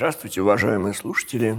[0.00, 1.58] Здравствуйте, уважаемые слушатели.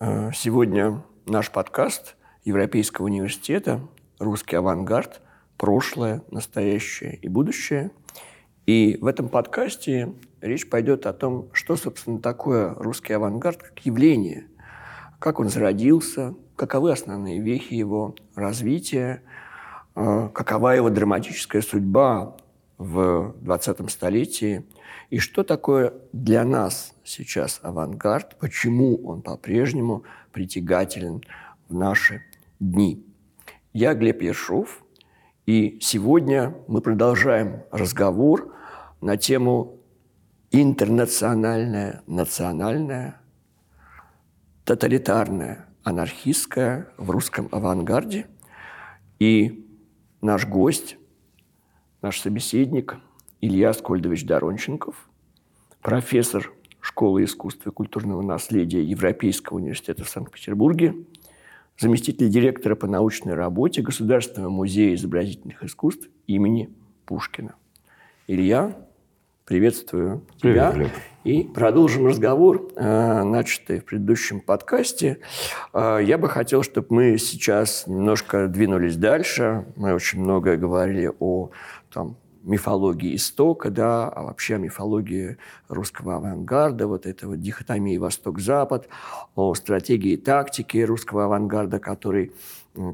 [0.00, 3.82] Э, сегодня наш подкаст Европейского университета
[4.18, 5.20] «Русский авангард.
[5.58, 7.90] Прошлое, настоящее и будущее».
[8.64, 14.46] И в этом подкасте речь пойдет о том, что, собственно, такое русский авангард как явление,
[15.18, 19.22] как он зародился, каковы основные вехи его развития,
[19.96, 22.38] э, какова его драматическая судьба
[22.80, 24.64] в 20-м столетии–
[25.10, 31.22] и что такое для нас сейчас авангард, почему он по-прежнему притягателен
[31.68, 32.22] в наши
[32.60, 33.04] дни.
[33.72, 34.84] Я Глеб Ершов,
[35.46, 38.54] и сегодня мы продолжаем разговор
[39.00, 39.80] на тему
[40.52, 43.20] интернациональная, национальная,
[44.64, 48.28] тоталитарная, анархистская в русском авангарде.
[49.18, 49.68] И
[50.20, 50.96] наш гость,
[52.02, 52.96] наш собеседник–
[53.42, 55.08] Илья Скольдович Доронченков,
[55.80, 60.94] профессор Школы искусства и культурного наследия Европейского университета в Санкт-Петербурге,
[61.78, 66.70] заместитель директора по научной работе Государственного музея изобразительных искусств имени
[67.04, 67.54] Пушкина.
[68.26, 68.76] Илья,
[69.44, 70.70] приветствую тебя.
[70.70, 70.90] Привет,
[71.24, 75.18] И продолжим разговор, э, начатый в предыдущем подкасте.
[75.74, 79.66] Э, я бы хотел, чтобы мы сейчас немножко двинулись дальше.
[79.76, 81.50] Мы очень многое говорили о
[81.92, 85.36] там, мифологии истока, да, а вообще мифологии
[85.68, 88.88] русского авангарда, вот этого дихотомии Восток-Запад,
[89.34, 92.32] о стратегии и тактике русского авангарда, который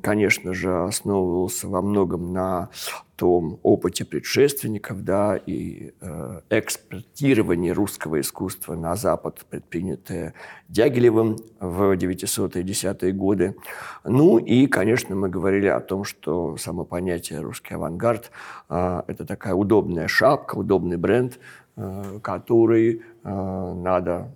[0.03, 2.71] конечно же, основывался во многом на
[3.17, 10.35] том опыте предшественников, да, и э, экспортирование русского искусства на Запад, предпринятое
[10.69, 13.57] Дягилевым в 900-е 10-е годы.
[14.05, 18.31] Ну и, конечно, мы говорили о том, что само понятие «русский авангард»
[18.69, 21.39] э,– это такая удобная шапка, удобный бренд,
[21.77, 24.31] э, который э, надо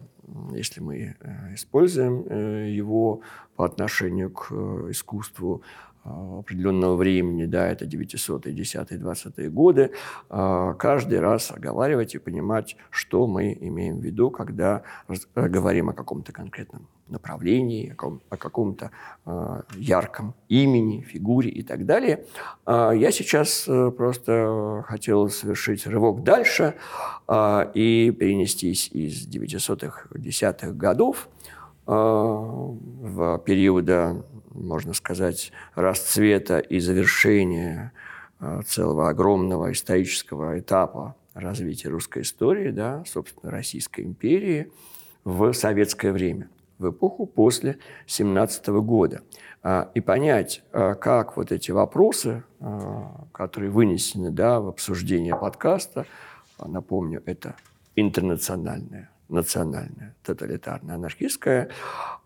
[0.52, 3.22] если мы э, используем э, его
[3.56, 5.62] по отношению к э, искусству
[6.04, 9.90] определенного времени, да, это 900-е, 10-е, 20-е годы,
[10.28, 14.82] каждый раз оговаривать и понимать, что мы имеем в виду, когда
[15.34, 18.92] говорим о каком-то конкретном направлении, о, каком-то
[19.76, 22.24] ярком имени, фигуре и так далее.
[22.66, 23.64] я сейчас
[23.96, 26.74] просто хотел совершить рывок дальше
[27.74, 31.28] и перенестись из 900-х, 10-х годов
[31.86, 34.24] в периода,
[34.62, 37.92] можно сказать, расцвета и завершения
[38.66, 44.70] целого огромного исторического этапа развития русской истории, да, собственно, Российской империи
[45.24, 46.48] в советское время,
[46.78, 49.22] в эпоху после 17 года.
[49.94, 52.42] И понять, как вот эти вопросы,
[53.32, 56.06] которые вынесены да, в обсуждение подкаста,
[56.64, 57.54] напомню, это
[57.94, 61.70] интернациональная, национальная, тоталитарная, анархистская,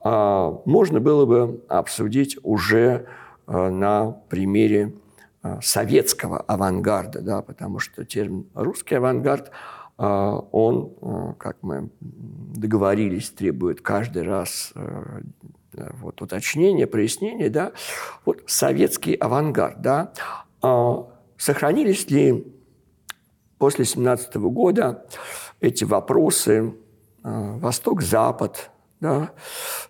[0.00, 3.06] а, можно было бы обсудить уже
[3.46, 4.94] а, на примере
[5.42, 9.50] а, советского авангарда, да, потому что термин «русский авангард»
[9.96, 14.72] он, как мы договорились, требует каждый раз
[15.72, 17.48] вот, уточнения, прояснения.
[17.48, 17.70] Да?
[18.24, 19.80] Вот советский авангард.
[19.80, 20.12] Да?
[21.36, 22.44] Сохранились ли
[23.58, 25.06] после 17 года
[25.60, 26.74] эти вопросы
[27.24, 28.70] Восток-Запад,
[29.00, 29.30] да,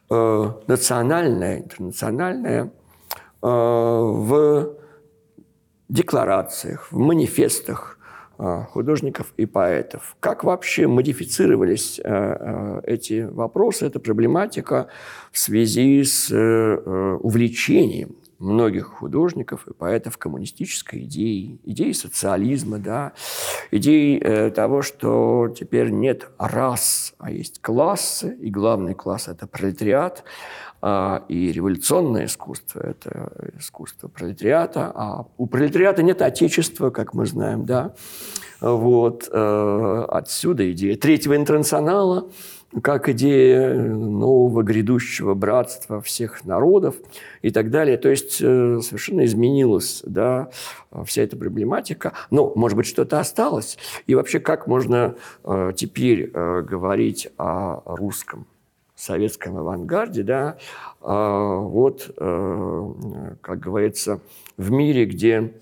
[0.09, 4.77] э, национальное, интернациональное, э, в
[5.89, 7.99] декларациях, в манифестах
[8.71, 10.17] художников и поэтов.
[10.19, 14.89] Как вообще модифицировались эти вопросы, эта проблематика
[15.31, 23.13] в связи с увлечением многих художников и поэтов коммунистической идеи, идеи социализма, да,
[23.71, 30.25] идеи э, того, что теперь нет рас, а есть классы, и главный класс– это пролетариат,
[30.83, 37.65] э, и революционное искусство– это искусство пролетариата, а у пролетариата нет отечества, как мы знаем,
[37.65, 37.95] да,
[38.61, 42.31] вот, э, отсюда идея третьего интернационала–
[42.83, 46.97] как идея нового грядущего братства всех народов
[47.43, 47.97] и так далее.
[47.97, 50.51] То есть э, совершенно изменилась да,
[51.05, 52.15] вся эта проблематика.
[52.31, 53.79] Но, может быть, что-то осталось.
[54.07, 58.47] И вообще, как можно э, теперь э, говорить о русском
[58.97, 60.57] советском авангарде, да,
[61.01, 64.21] вот, как говорится,
[64.57, 65.53] в мире, где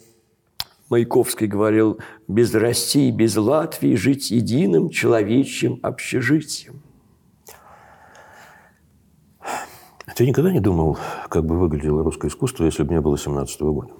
[0.90, 1.98] Маяковский говорил,
[2.28, 6.82] без России, без Латвии жить единым человечьим общежитием.
[10.14, 10.98] Ты никогда не думал,
[11.28, 13.92] как бы выглядело русское искусство, если бы не было 17 -го года?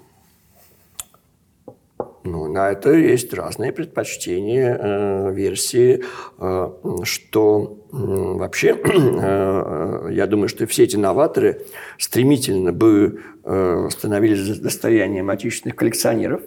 [2.25, 6.05] Ну, на это есть разные предпочтения, э, версии,
[6.39, 6.71] э,
[7.03, 11.67] что э, вообще, э, я думаю, что все эти новаторы
[11.99, 16.43] стремительно бы э, становились достоянием отечественных коллекционеров.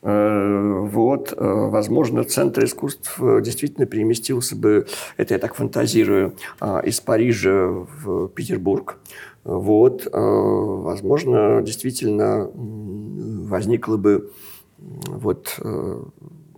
[0.00, 4.86] Э, вот, э, возможно, Центр искусств э, действительно переместился бы,
[5.16, 8.98] это я так фантазирую, э, из Парижа в Петербург.
[9.44, 14.32] Вот, возможно, действительно возникла бы
[14.76, 15.58] вот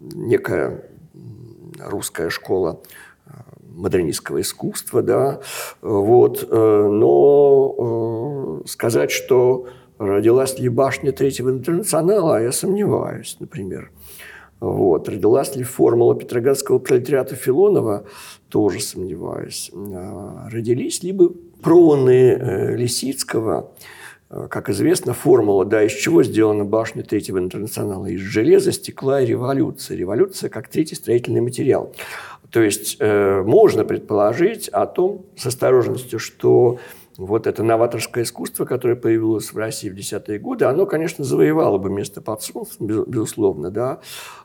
[0.00, 0.90] некая
[1.78, 2.80] русская школа
[3.76, 5.40] модернистского искусства, да,
[5.82, 7.00] вот, но
[8.66, 9.68] сказать, что
[10.06, 13.90] родилась ли башня Третьего интернационала, я сомневаюсь, например.
[14.58, 15.08] Вот.
[15.08, 18.04] Родилась ли формула Петроградского пролетариата Филонова,
[18.48, 19.70] тоже сомневаюсь.
[19.74, 21.30] А, Родились либо
[21.62, 23.70] проны э, Лисицкого,
[24.30, 28.06] Э, как известно, формула, да, из чего сделана башня Третьего интернационала?
[28.06, 29.96] Из железа, стекла и революции.
[29.96, 31.92] Революция как третий строительный материал.
[32.50, 36.78] То есть э, можно предположить о том с осторожностью, что
[37.26, 41.90] вот это новаторское искусство, которое появилось в России в десятые годы, оно, конечно, завоевало бы
[41.90, 44.00] место под солнцем, без- безусловно, да,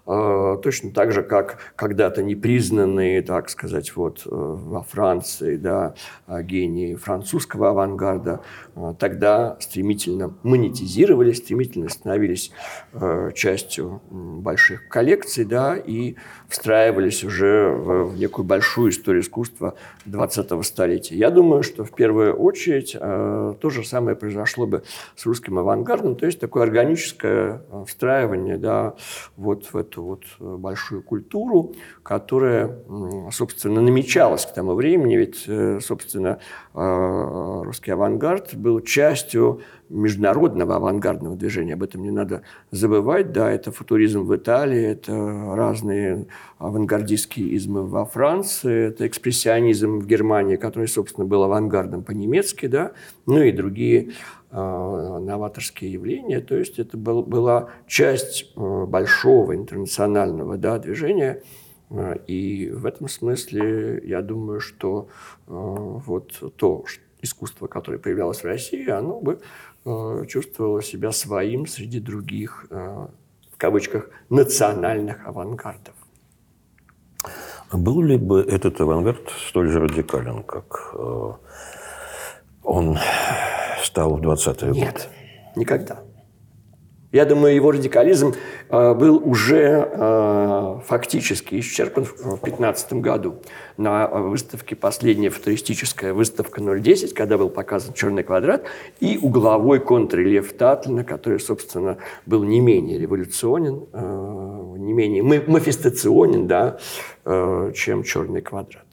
[0.06, 5.96] точно так же, как когда-то непризнанные, так сказать, вот э, во Франции, да,
[6.28, 8.42] э, гении французского авангарда,
[8.75, 12.52] э, тогда стремительно монетизировались, стремительно становились
[12.94, 16.16] э, частью больших коллекций, да, и
[16.48, 19.74] встраивались уже в, некую большую историю искусства
[20.06, 21.16] 20-го столетия.
[21.16, 24.84] Я думаю, что в первую очередь э, то же самое произошло бы
[25.16, 28.94] с русским авангардом, то есть такое органическое встраивание, да,
[29.36, 32.80] вот в эту вот э, большую культуру, которая,
[33.31, 36.39] собственно, намечалась к тому времени, ведь, э, собственно,
[36.74, 41.74] э, русский авангард был частью международного авангардного движения.
[41.74, 42.42] Об этом не надо
[42.72, 43.32] забывать.
[43.32, 45.14] Да, это футуризм в Италии, это
[45.56, 46.28] разные
[46.58, 52.94] авангардистские измы во Франции, это экспрессионизм в Германии, который, собственно, был авангардом по-немецки, да,
[53.26, 54.12] ну и другие
[54.52, 56.40] э, новаторские явления.
[56.40, 61.44] То есть это был, была часть э, большого интернационального да, движения.
[61.90, 65.08] Э, И в этом смысле я думаю, что
[65.48, 66.84] вот то
[67.22, 69.40] искусство, которое появлялось в России, оно бы
[70.28, 73.08] чувствовало себя своим среди других, э,
[73.52, 75.94] в кавычках, национальных авангардов.
[77.70, 81.32] А Был ли бы этот авангард столь же радикален, как э,
[82.64, 82.98] он
[83.84, 84.80] стал в 20-е годы?
[84.80, 85.10] Нет,
[85.56, 86.00] никогда.
[87.16, 88.34] Я думаю, его радикализм
[88.68, 93.42] э, был уже э, фактически исчерпан в 2015 году
[93.78, 98.66] на выставке, последняя футуристическая выставка 010, когда был показан черный квадрат,
[99.00, 106.48] и угловой контррельеф Татлина, который, собственно, был не менее революционен, э, не менее ма- мафистационен,
[106.48, 106.80] да,
[107.24, 108.88] э, чем черный квадрат.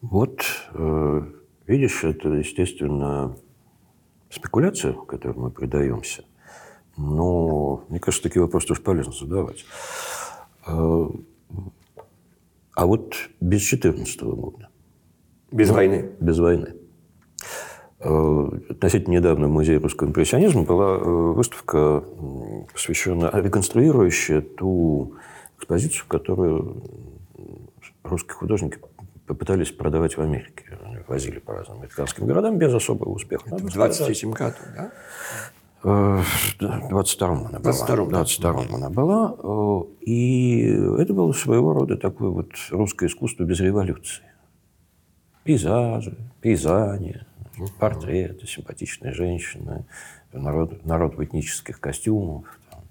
[0.00, 0.40] Вот,
[0.72, 1.22] э,
[1.66, 3.36] видишь, это, естественно,
[4.30, 6.24] спекуляция, которой мы предаемся.
[6.96, 9.64] Но, мне кажется, такие вопросы тоже полезно задавать.
[10.66, 11.06] Э,
[12.74, 14.68] А вот без 14 года,
[15.50, 16.10] Без войны.
[16.20, 16.74] без войны,
[17.98, 22.04] э, относительно недавно в Музее русского импрессионизма была э, выставка,
[22.72, 25.14] посвященная, реконструирующая ту
[25.58, 26.82] экспозицию, которую
[28.02, 28.78] русские художники
[29.26, 30.78] попытались продавать в Америке.
[31.10, 33.42] Возили по разным американским городам без особого успеха.
[33.48, 33.96] В Надо сказать.
[33.98, 34.92] 23 году, да?
[35.82, 36.22] Э,
[36.60, 37.72] да, 22-м она была.
[37.72, 38.22] 22-м, да.
[38.22, 39.34] 22-м она была.
[39.42, 40.60] Э, И
[41.00, 44.22] это было своего рода такое вот русское искусство без революции.
[45.42, 47.22] Пейзажи, пейзани,
[47.80, 49.86] портреты, симпатичные женщины,
[50.32, 52.82] народ, народ в этнических костюмах там,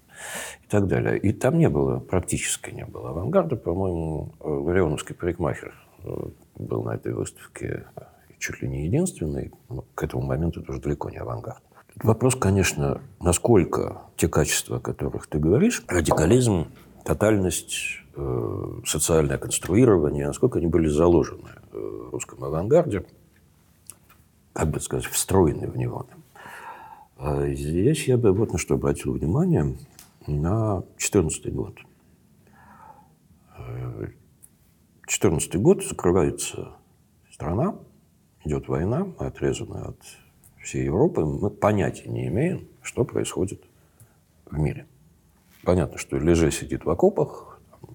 [0.62, 1.18] и так далее.
[1.18, 3.56] И там не было, практически не было авангарда.
[3.56, 5.72] По-моему, э, Ларионовский парикмахер
[6.56, 7.84] был на этой выставке
[8.38, 9.52] чуть ли не единственный.
[9.68, 11.62] Но к этому моменту это уже далеко не авангард.
[12.02, 16.68] Вопрос, конечно, насколько те качества, о которых ты говоришь, радикализм,
[17.04, 17.76] тотальность,
[18.16, 23.04] э, социальное конструирование, насколько они были заложены э, в русском авангарде,
[24.52, 26.06] как бы сказать, встроены в него.
[27.18, 29.76] А Здесь я бы вот на что обратил внимание,
[30.26, 31.74] на 2014 год.
[35.10, 36.68] 2014 год закрывается
[37.32, 37.74] страна,
[38.44, 39.96] идет война, мы отрезаны от
[40.62, 43.60] всей Европы, мы понятия не имеем, что происходит
[44.46, 44.86] в мире.
[45.64, 47.94] Понятно, что Леже сидит в окопах, там,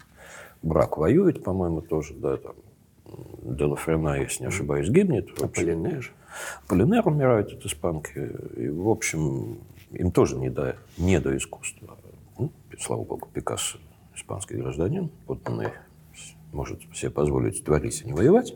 [0.62, 2.56] Брак воюет, по-моему, тоже, да, там,
[3.44, 5.30] Делафрена, если не ошибаюсь, гибнет.
[5.40, 6.12] В общем, Аполлинер.
[6.68, 8.30] Полинер умирает от испанки.
[8.58, 9.60] И, в общем,
[9.92, 11.98] им тоже не до, не до искусства.
[12.38, 13.78] Ну, слава богу, Пикассо
[14.16, 15.70] испанский гражданин, подданный,
[16.56, 18.54] может себе позволить творить и не воевать.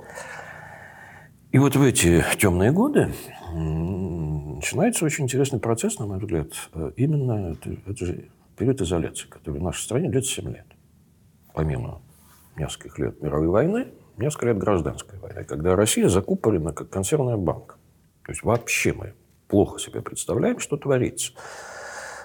[1.52, 3.12] И вот в эти темные годы
[3.54, 6.52] начинается очень интересный процесс, на мой взгляд.
[6.74, 10.68] Э, именно это, это же период изоляции, который в нашей стране длится 7 лет.
[11.54, 12.02] Помимо
[12.56, 13.88] нескольких лет мировой войны,
[14.18, 17.76] несколько лет гражданской войны, когда Россия закупорена как консервная банка.
[18.26, 19.14] То есть вообще мы
[19.48, 21.34] плохо себе представляем, что творится.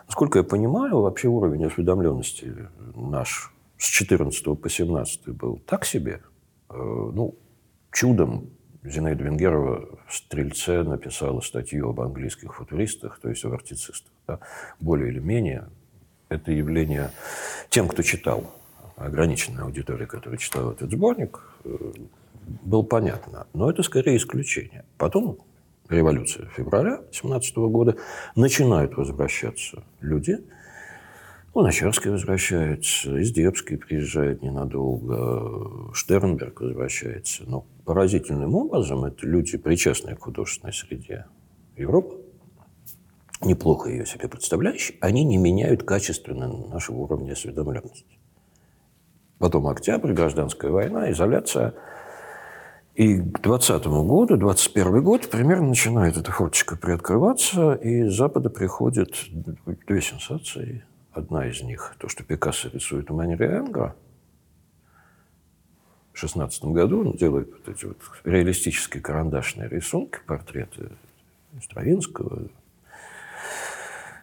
[0.06, 2.54] Насколько я понимаю, вообще уровень осведомленности
[2.94, 3.53] наш
[3.84, 6.22] с 14 по 17 был так себе.
[6.70, 7.34] Э, ну,
[7.92, 8.48] чудом
[8.82, 14.12] Зинаида Венгерова в «Стрельце» написала статью об английских футуристах, то есть о артицистах.
[14.26, 14.38] Да?
[14.80, 15.68] Более или менее
[16.30, 17.10] это явление
[17.68, 18.54] тем, кто читал,
[18.96, 21.76] ограниченная аудитория, которая читала этот сборник, э,
[22.62, 23.46] было понятно.
[23.52, 24.86] Но это скорее исключение.
[24.96, 25.38] Потом
[25.90, 27.96] революция февраля 17 года
[28.34, 30.38] начинают возвращаться люди–
[31.54, 37.44] Луначарский возвращается, Издебский приезжает ненадолго, Штернберг возвращается.
[37.46, 41.26] Но поразительным образом это люди, причастные к художественной среде
[41.76, 42.16] Европы,
[43.40, 48.18] неплохо ее себе представляющие, они не меняют качественно нашего уровня осведомленности.
[49.38, 51.74] Потом октябрь, гражданская война, изоляция.
[52.96, 59.10] И к 20 году, 21 год, примерно начинает эта форточка приоткрываться, и с Запада приходят
[59.86, 60.84] две сенсации–
[61.14, 63.94] Одна из них, то, что Пикассо рисует в Энгра,
[66.12, 70.90] в 16 году он делает вот эти вот реалистические карандашные рисунки, портреты
[71.62, 72.48] Стравинского,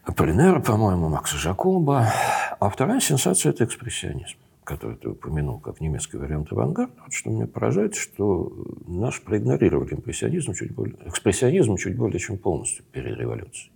[0.04, 2.12] Аполлинера, по-моему, Макса Жакоба.
[2.60, 6.94] А вторая сенсация– это экспрессионизм, который ты упомянул как немецкий вариант авангарда.
[7.04, 8.52] Вот что меня поражает, что
[8.86, 13.71] наш проигнорировали импрессионизм чуть более, экспрессионизм чуть более чем полностью перед революцией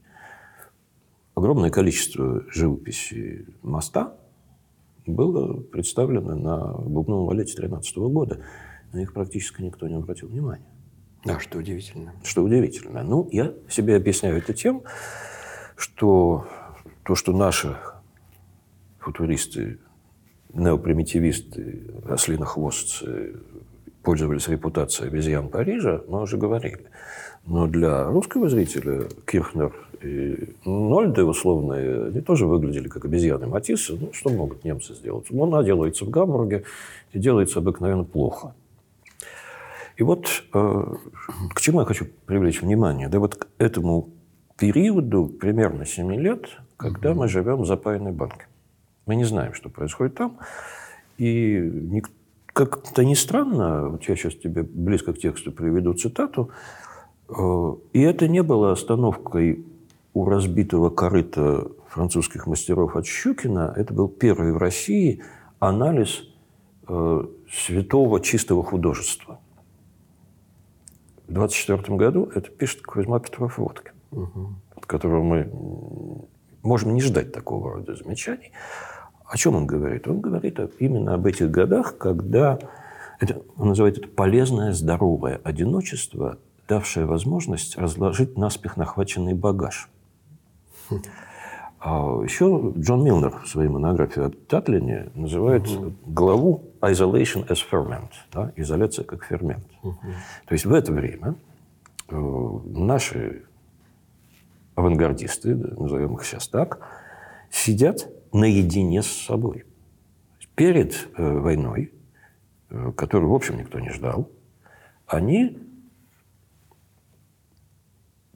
[1.35, 4.17] огромное количество живописи моста
[5.05, 8.39] было представлено на бубновом валете 13 года.
[8.91, 10.65] На них практически никто не обратил внимания.
[11.23, 12.13] Да, что удивительно.
[12.23, 13.03] Что удивительно.
[13.03, 14.83] Ну, я себе объясняю это тем,
[15.75, 16.47] что
[17.03, 17.77] то, что наши
[18.99, 19.79] футуристы,
[20.53, 23.35] неопримитивисты, ослинохвостцы
[24.03, 26.87] пользовались репутацией обезьян Парижа, мы уже говорили.
[27.45, 33.97] Но для русского зрителя Кирхнер и Нольды условные, они тоже выглядели как обезьяны Матиссы.
[33.99, 35.27] Ну, что могут немцы сделать?
[35.29, 36.63] Ну, она делается в Гамбурге
[37.13, 38.53] и делается обыкновенно плохо.
[39.97, 40.83] И вот э,
[41.53, 43.07] к чему я хочу привлечь внимание.
[43.07, 44.09] Да вот к этому
[44.57, 47.21] периоду примерно 7 лет, когда угу.
[47.21, 48.47] мы живем в запаянной банке.
[49.05, 50.37] Мы не знаем, что происходит там.
[51.17, 52.01] И
[52.55, 56.51] как-то не странно, вот я сейчас тебе близко к тексту приведу цитату,
[57.29, 59.65] э, и это не было остановкой
[60.15, 65.21] у разбитого корыта французских мастеров от Щукина это был первый в России
[65.59, 66.23] анализ
[66.87, 69.39] э, святого чистого художества.
[71.27, 74.49] В 24 году это пишет Кузьма Петров Водкин, угу.
[74.73, 75.51] от которого мы
[76.63, 78.53] можем не ждать такого рода замечаний.
[79.25, 80.07] О чем он говорит?
[80.07, 82.57] Он говорит именно об этих годах, когда
[83.19, 86.37] это, он называет это полезное, здоровое одиночество,
[86.69, 89.89] давшее возможность разложить наспех нахваченный багаж–
[91.79, 95.93] а еще Джон Милнер в своей монографии о Татлине называет угу.
[96.05, 99.65] главу «Isolation as ferment» да,– изоляция как фермент.
[99.83, 99.99] Угу.
[100.47, 101.35] То есть в это время
[102.09, 102.15] э,
[102.65, 103.43] наши
[104.73, 106.79] авангардисты, назовем их сейчас так,
[107.51, 109.65] сидят наедине с собой.
[110.55, 111.93] Перед э, войной,
[112.71, 114.29] э, которую, в общем, никто не ждал,
[115.05, 115.59] они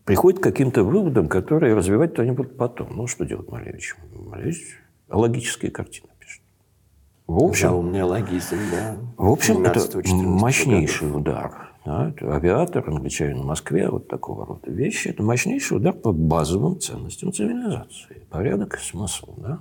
[0.10, 2.96] приходит к каким-то выводам, которые развивать-то они будут потом.
[2.96, 3.96] Ну, что делать Малевич?
[4.12, 6.42] Малевич логические картины пишет.
[7.28, 8.98] В общем, да, у меня логизм, да.
[9.18, 9.80] В общем, это
[10.12, 11.22] мощнейший годов.
[11.22, 11.70] удар.
[11.86, 15.10] Да, это авиатор, англичанин в Москве, вот такого рода вещи.
[15.10, 18.24] Это мощнейший удар по базовым ценностям цивилизации.
[18.32, 19.34] Порядок и смысл.
[19.38, 19.60] Да?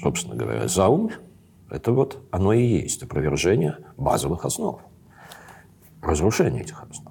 [0.00, 1.10] Собственно говоря, заум–
[1.70, 4.80] это вот оно и есть опровержение базовых основ.
[6.02, 7.07] Разрушение этих основ.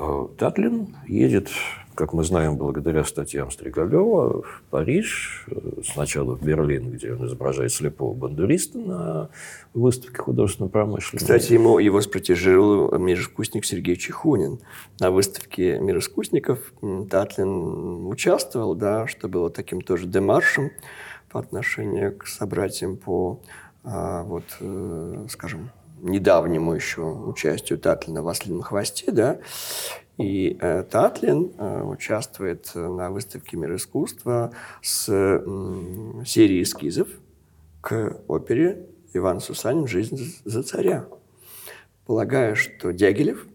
[0.00, 1.50] А Татлин едет,
[1.94, 5.46] как мы знаем, благодаря статьям Стригалева, в Париж,
[5.84, 9.28] сначала в Берлин, где он изображает слепого бандуриста на
[9.74, 11.26] выставке художественной промышленности.
[11.26, 14.60] Кстати, ему, его спротежировал мироискусник Сергей Чехунин.
[15.00, 16.72] На выставке мироискусников
[17.10, 20.70] Татлин участвовал, да, что было таким тоже демаршем
[21.30, 23.38] по отношению к собратьям по,
[23.84, 25.70] а, вот, э, скажем,
[26.02, 29.38] недавнему еще участию Татлина в «Ослином хвосте», да,
[30.16, 34.52] И э, Татлин э, участвует на выставке «Мир искусства»
[34.82, 37.08] с э, серией эскизов
[37.80, 41.06] к опере Иван Сусанин «Жизнь за царя».
[42.06, 43.46] Полагаю, что Дягилев,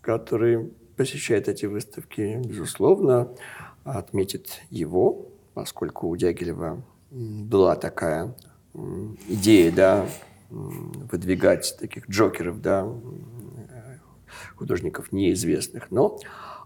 [0.00, 3.30] который посещает эти выставки, безусловно,
[3.84, 8.34] отметит его, поскольку у Дягилева была такая
[9.28, 10.06] идея, да,
[10.52, 12.86] выдвигать таких джокеров, да,
[14.56, 15.90] художников неизвестных.
[15.90, 16.18] Но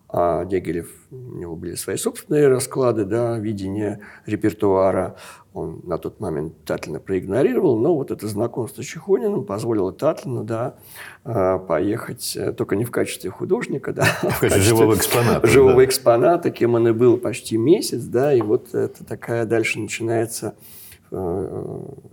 [0.09, 5.17] а Дягилев, у него были свои собственные расклады, да, видение репертуара.
[5.53, 10.77] Он на тот момент Татлина проигнорировал, но вот это знакомство с Чехониным позволило Татлину, да,
[11.25, 15.47] а, поехать э, только не в качестве художника, да, а в качестве живого экспоната.
[15.47, 15.85] Живого да.
[15.85, 20.55] экспоната, кем он и был почти месяц, да, и вот это такая дальше начинается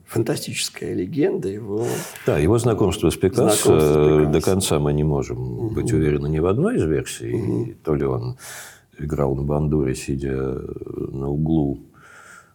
[0.05, 1.85] фантастическая легенда его.
[2.25, 4.31] Да, его знакомство с Пикассо, знакомство с Пикассо.
[4.31, 5.69] до конца мы не можем угу.
[5.71, 7.33] быть уверены ни в одной из версий.
[7.33, 7.73] Угу.
[7.83, 8.37] То ли он
[8.97, 11.79] играл на бандуре, сидя на углу,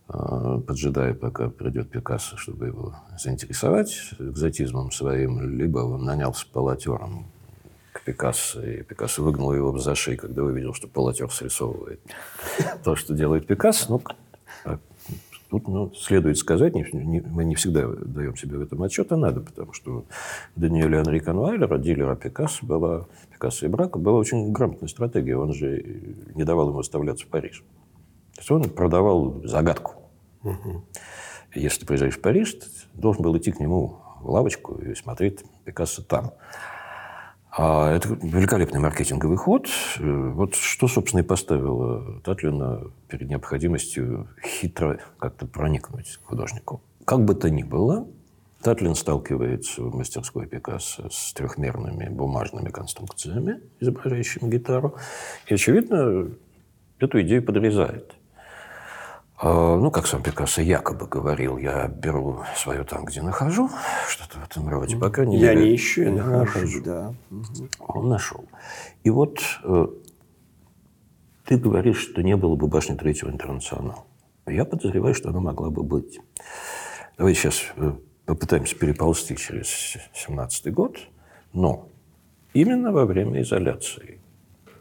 [0.09, 7.27] а, поджидая, пока придет Пикассо, чтобы его заинтересовать экзотизмом своим, либо он нанялся полотером
[7.93, 12.01] к Пикассо, и Пикассо выгнал его за шею, когда увидел, что полотер срисовывает
[12.85, 13.87] то, что делает Пикассо.
[13.91, 14.03] Ну,
[15.51, 19.17] Тут ну, следует сказать, не, не, мы не всегда даем себе в этом отчет, а
[19.17, 20.05] надо, потому что
[20.57, 25.39] Даниэля Анри Конвайлера, дилера Пикассо, была, Пикассо и Брака, была очень грамотная стратегия.
[25.39, 25.83] Он же
[26.35, 27.65] не давал ему оставляться в Париж.
[28.35, 29.95] То есть он продавал загадку.
[30.45, 30.85] Угу.
[31.55, 35.45] Если ты приезжаешь в Париж, ты должен был идти к нему в лавочку и смотреть
[35.65, 36.33] Пикассо там.
[37.61, 39.67] А это великолепный маркетинговый ход.
[39.99, 46.81] Э, вот что, собственно, и поставило Татлина перед необходимостью хитро как-то проникнуть к художнику.
[47.05, 48.07] Как бы то ни было,
[48.63, 54.95] Татлин сталкивается в мастерской Пикассо с трехмерными бумажными конструкциями, изображающими гитару,
[55.49, 56.31] и, очевидно,
[57.01, 58.15] эту идею подрезает.
[59.41, 63.71] А, ну, как сам Пикассо якобы говорил, я беру свое там, где нахожу,
[64.09, 64.97] что-то в этом роде.
[64.97, 66.83] По крайней я мере, не ищу, я нахожу.
[66.83, 67.15] Да.
[67.79, 68.45] Он нашел.
[69.05, 69.87] И вот э,
[71.45, 74.05] ты говоришь, что не было бы башни Третьего интернационала.
[74.47, 76.19] Я подозреваю, что она могла бы быть.
[77.17, 77.93] Давайте сейчас э,
[78.27, 80.99] попытаемся переползти через 17 год.
[81.53, 81.89] Но
[82.55, 84.18] именно во время изоляции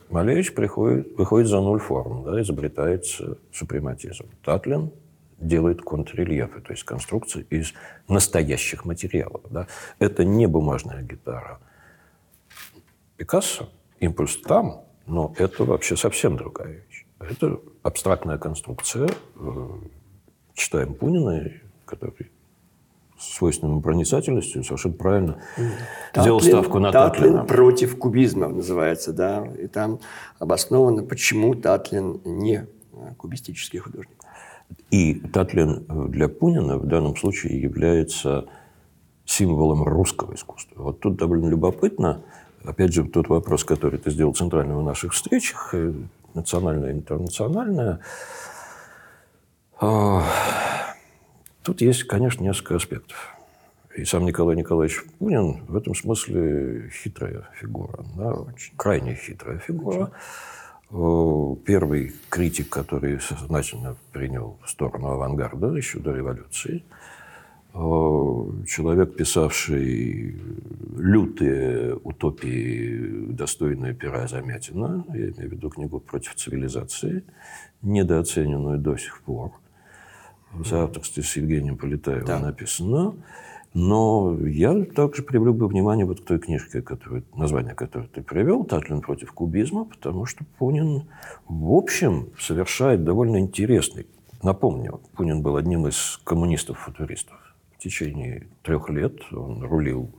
[0.09, 4.25] Малевич приходит, выходит за нуль форм, да, изобретается супрематизм.
[4.43, 4.91] Татлин
[5.37, 7.73] делает контррельефы, то есть конструкции из
[8.07, 9.41] настоящих материалов.
[9.49, 9.67] Да.
[9.99, 11.59] Это не бумажная гитара.
[13.17, 17.05] Пикассо, импульс там, но это вообще совсем другая вещь.
[17.19, 19.09] Это абстрактная конструкция.
[19.35, 19.67] Э,
[20.53, 21.51] читаем Пунина,
[21.85, 22.31] который
[23.33, 25.37] свойственной проницательностью, совершенно правильно
[26.13, 27.33] Татлин, сделал ставку на Татлин.
[27.33, 29.99] Татлин против кубизма называется, да, и там
[30.39, 32.67] обосновано, почему Татлин не
[33.17, 34.17] кубистический художник.
[34.91, 38.45] И Татлин для Пунина в данном случае является
[39.25, 40.83] символом русского искусства.
[40.83, 42.21] Вот тут довольно любопытно,
[42.63, 45.93] опять же, тот вопрос, который ты сделал центральным в наших встречах, э,
[46.33, 47.99] национальное и интернациональное,
[49.79, 50.23] а,
[51.67, 53.35] Тут есть, конечно, несколько аспектов.
[53.93, 60.13] И сам Николай Николаевич Пунин в этом смысле хитрая фигура, да, очень крайне хитрая фигура.
[60.89, 61.61] Очень.
[61.65, 66.85] Первый критик, который сознательно принял сторону авангарда еще до революции,
[67.73, 70.39] человек, писавший
[70.97, 77.25] лютые утопии, достойные пера Замятина, я имею в виду книгу «Против цивилизации»,
[77.81, 79.51] недооцененную до сих пор–
[80.53, 82.39] в соавторстве с Евгением Полетаевым да.
[82.39, 83.15] написано.
[83.73, 88.63] Но я также привлек бы внимание вот к той книжке, которую, название которой ты привел,
[88.63, 91.03] «Татлин против кубизма», потому что Пунин,
[91.47, 94.07] в общем, совершает довольно интересный.
[94.41, 97.37] Напомню, Пунин был одним из коммунистов-футуристов.
[97.75, 100.09] В течение трех лет он рулил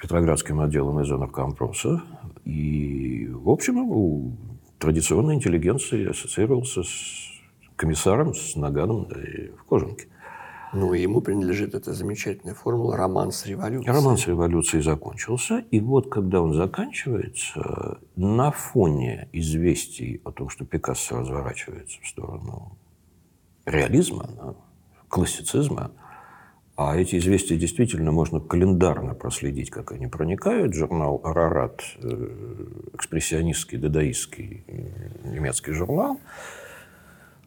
[0.00, 2.02] Петроградским отделом изонаркомпроса.
[2.44, 4.32] И, в общем, у
[4.78, 7.25] традиционной интеллигенции ассоциировался с
[7.76, 10.06] комиссаром с наганом и в кожанке.
[10.72, 13.90] Ну, и ему принадлежит эта замечательная формула «роман с революцией».
[13.90, 15.64] Роман с революцией закончился.
[15.70, 22.76] И вот, когда он заканчивается, на фоне известий о том, что Пикассо разворачивается в сторону
[23.64, 24.56] реализма,
[25.08, 25.92] классицизма,
[26.76, 30.74] а эти известия действительно можно календарно проследить, как они проникают.
[30.74, 34.64] Журнал «Арарат», э, экспрессионистский, дадаистский
[35.24, 36.20] немецкий журнал–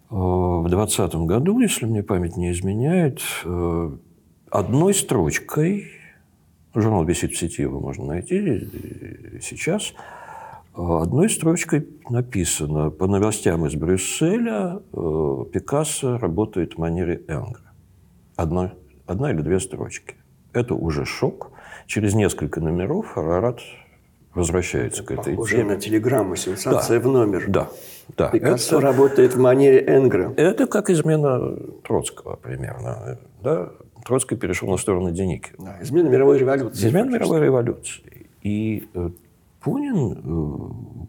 [0.10, 3.92] в 2020 году, если мне память не изменяет, э,
[4.50, 5.92] одной строчкой,
[6.74, 8.68] журнал висит в сети, его можно найти
[9.42, 17.74] сейчас, э, Одной строчкой написано, по новостям из Брюсселя э, Пикассо работает в манере Энгра.
[18.36, 18.74] Одна,
[19.06, 20.16] одна или две строчки.
[20.54, 21.52] Это уже шок.
[21.86, 23.60] Через несколько номеров Арарат
[24.34, 25.74] возвращается к этой Похоже теме.
[25.74, 27.46] на телеграмму «Сенсация в номер».
[27.48, 27.70] Да,
[28.18, 28.30] да.
[28.30, 30.34] Пикассо Это, работает в манере Энгра.
[30.38, 33.20] это как измена Троцкого примерно.
[33.42, 33.70] Да?
[34.06, 35.58] Троцкий перешел на сторону Деникина.
[35.66, 36.88] Да, измена мировой революции.
[36.88, 38.28] Измена мировой революции.
[38.42, 39.10] И э,
[39.64, 40.20] Бунин, э,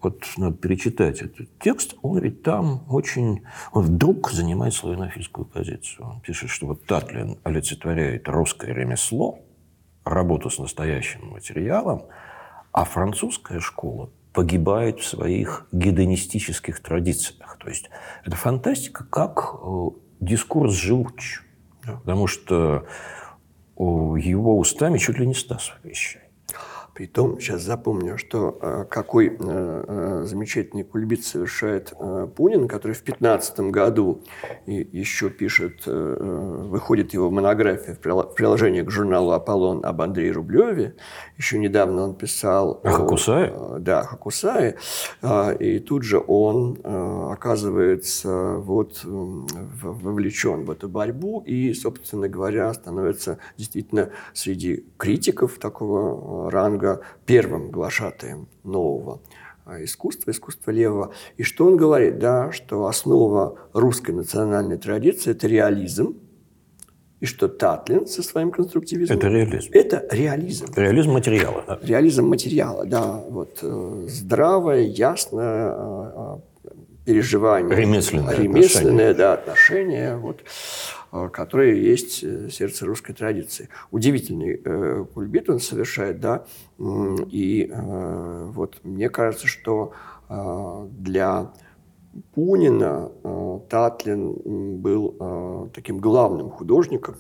[0.03, 3.43] вот надо перечитать этот текст, он ведь там очень...
[3.73, 6.07] Он вдруг занимает славянофильскую позицию.
[6.07, 9.39] Он пишет, что вот Татлин олицетворяет русское ремесло,
[10.05, 12.03] работу с настоящим материалом,
[12.73, 17.59] а французская школа погибает в своих гедонистических традициях.
[17.59, 17.91] То есть
[18.25, 19.89] это фантастика как э,
[20.21, 21.43] дискурс живуч.
[21.85, 22.87] Потому что
[23.77, 26.30] о, его устами чуть ли не Стасов вещает.
[26.95, 31.93] Притом, сейчас запомню, что э, какой э, э, замечательный кульбит совершает
[32.37, 34.23] Пунин, который в 15 году
[34.67, 40.95] еще пишет, выходит его монография в приложении к журналу «Аполлон» об Андрее Рублеве.
[41.37, 42.81] Еще недавно он писал...
[42.83, 43.53] О Хокусае?
[43.55, 44.77] э, Да, Хокусае.
[45.23, 53.39] А, И тут же он оказывается вот вовлечен в эту борьбу и, собственно говоря, становится
[53.57, 56.51] действительно среди критиков такого э,
[56.81, 59.21] ранга первым глашатаем нового
[59.67, 61.13] э, искусства, искусства левого.
[61.37, 62.19] И что он говорит?
[62.19, 66.17] Да, что основа русской национальной традиции– это реализм,
[67.21, 69.71] и что Татлин со своим конструктивизмом Это реализм.
[69.75, 70.67] это реализм.
[70.75, 71.65] Реализм материала.
[71.67, 71.79] да.
[71.83, 73.23] Реализм материала, да.
[73.29, 76.71] Вот э, здравое, ясное э, э,
[77.05, 77.77] переживание.
[77.77, 80.41] Ремесленное Ремесленное, да, отношение, вот,
[81.13, 83.69] э, которое есть э, сердце русской традиции.
[83.91, 86.45] Удивительный э, кульбит он совершает, да.
[86.79, 89.93] И э, вот мне кажется, что
[90.29, 91.53] э, для
[92.35, 97.17] Пунина э, Татлин был таким главным художником,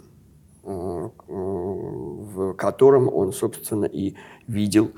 [0.62, 4.14] в котором он, собственно, и
[4.46, 4.90] видел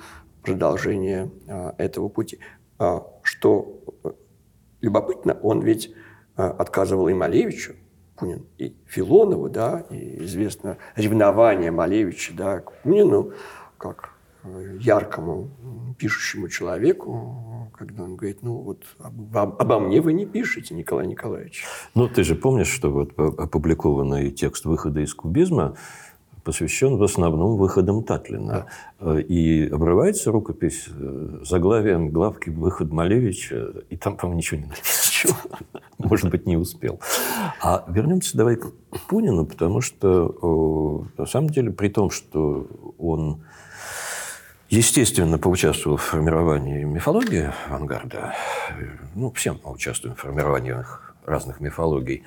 [0.42, 1.30] продолжение
[1.78, 2.38] этого пути.
[2.78, 3.80] А Что
[4.80, 5.94] любопытно, он ведь
[6.34, 7.74] отказывал и Малевичу,
[8.22, 13.32] Пунин, и Филонову, да, и известно ревнование Малевича, да, к Пунину,
[13.78, 14.10] как
[14.44, 15.50] э, яркому
[15.98, 21.08] пишущему человеку, когда он говорит, ну вот об- об- обо мне вы не пишете, Николай
[21.08, 21.64] Николаевич.
[21.96, 25.74] Ну, ты же помнишь, что вот опубликованный текст выхода из кубизма
[26.42, 28.66] посвящен в основном выходам Татлина.
[29.00, 35.36] Э, И обрывается рукопись э, заглавием главки «Выход Малевича», и там, по-моему, ничего не написано.
[35.98, 37.00] Может быть, не успел.
[37.60, 38.70] А вернемся давай к
[39.08, 42.66] Пунину, потому что, э, на самом деле, при том, что
[42.98, 43.42] он
[44.68, 48.34] естественно, поучаствовал в формировании мифологии авангарда.
[49.14, 50.72] Ну, всем мы участвуем в формировании
[51.24, 52.24] разных мифологий.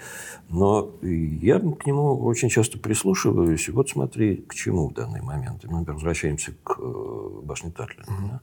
[0.49, 3.69] Но я к нему очень часто прислушиваюсь.
[3.69, 5.63] Вот смотри, к чему в данный момент.
[5.65, 8.05] Мы возвращаемся к э, башне Татлина.
[8.07, 8.41] да.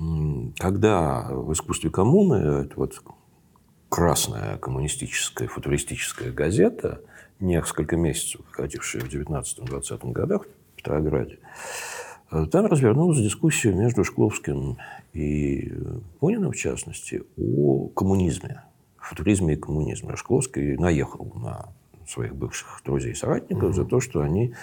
[0.00, 3.02] М, Когда в искусстве коммуны, вот
[3.88, 7.00] красная коммунистическая футуристическая газета,
[7.40, 11.38] несколько месяцев выходившая в 19-20 годах в Петрограде,
[12.32, 14.78] э, там развернулась дискуссия между Шкловским
[15.12, 15.72] и
[16.18, 18.62] Пуниным, в частности, о коммунизме,
[19.04, 20.16] футуризме и коммунизме.
[20.16, 21.72] Шкловский наехал на
[22.06, 24.54] своих бывших друзей и соратников за то, что они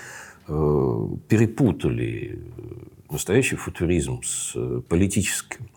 [0.48, 2.40] э, перепутали
[3.10, 5.70] настоящий футуризм с э, политическим.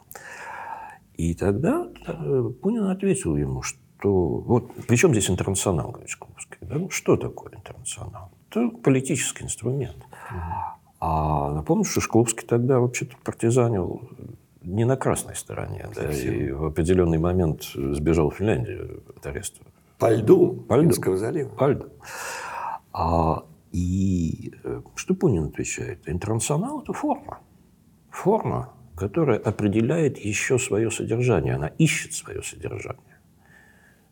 [1.14, 3.79] И тогда э, Пунин ответил ему, что...
[4.11, 6.59] Вот, причем здесь интернационал, говорит Шкловский.
[6.61, 6.77] Да?
[6.77, 8.31] Ну, что такое интернационал?
[8.50, 9.96] Это политический инструмент.
[11.00, 14.09] А напомню, что Шкловский тогда вообще-то партизанил
[14.64, 15.87] не на красной стороне.
[15.94, 19.61] Да, и в определенный момент сбежал в Финляндию от ареста.
[19.98, 20.85] По льду По льду.
[20.85, 21.48] Финского залива.
[21.50, 21.87] По льду.
[22.92, 26.09] А, и э, что Пунин отвечает?
[26.09, 27.40] Интернационал– это форма.
[28.11, 31.55] Форма, которая определяет еще свое содержание.
[31.55, 33.03] Она ищет свое содержание.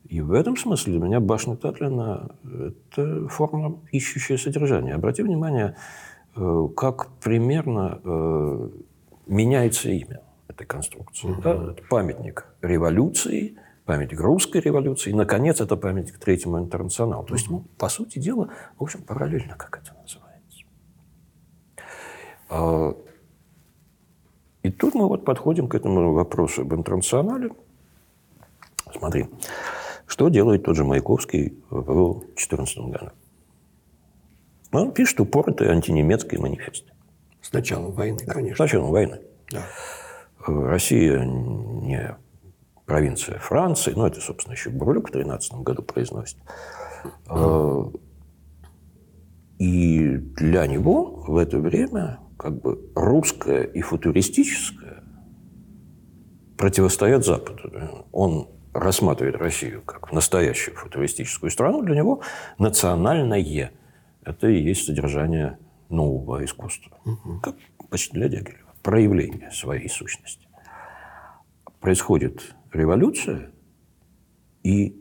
[0.09, 4.95] И в этом смысле для меня башня Татлина– это форма, ищущая содержание.
[4.95, 5.77] Обрати внимание,
[6.37, 8.69] э, как примерно э,
[9.27, 10.21] меняется имя
[10.53, 11.35] этой конструкции.
[11.43, 11.73] Да?
[11.73, 17.25] Это памятник революции, памятник русской революции, и, наконец, это памятник Третьему интернационалу.
[17.25, 20.61] То есть, ну, по сути дела, в общем, параллельно, как это называется.
[22.49, 22.95] А,
[24.63, 27.51] И тут мы вот подходим к этому вопросу об интернационале.
[28.97, 29.29] Смотри,
[30.07, 33.11] что делает тот же Маяковский в 2014 году?
[34.71, 36.85] Он пишет упоротый антинемецкий манифест.
[37.41, 38.65] С началом войны, С конечно.
[38.65, 39.21] началом войны.
[39.51, 39.65] Да.
[40.47, 42.17] Россия не
[42.87, 46.39] провинция Франции, ну, это, собственно, еще Бурлюк в 13 году произносит.
[47.29, 47.85] Э,
[49.59, 55.05] и для него в это время как бы русское и футуристическое
[56.59, 57.71] противостоят Западу.
[58.13, 61.83] Он рассматривает Россию как настоящую футуристическую страну.
[61.83, 62.23] Для него
[62.59, 63.73] национальное–
[64.25, 66.99] это и есть содержание нового искусства.
[67.05, 67.41] Угу.
[67.43, 67.57] Как
[67.91, 68.62] почти для Дягилева.
[68.83, 70.47] Проявление своей сущности.
[71.81, 73.51] Происходит революция,
[74.63, 74.97] и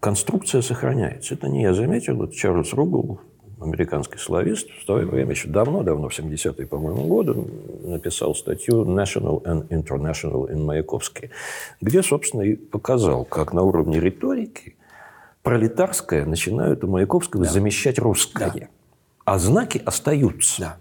[0.00, 1.34] конструкция сохраняется.
[1.34, 3.20] Это не я заметил, это Чарльз Ругл,
[3.60, 7.34] американский славист, в то время, еще давно-давно, в 70-е, по-моему, годы,
[7.82, 11.30] написал статью «National and International in Маяковске»,
[11.80, 14.76] где, собственно, и показал, как на уровне риторики
[15.42, 17.50] пролетарское начинают у Маяковского да.
[17.50, 18.52] замещать русское.
[18.54, 18.68] Да.
[19.24, 20.60] А знаки остаются.
[20.60, 20.76] Да.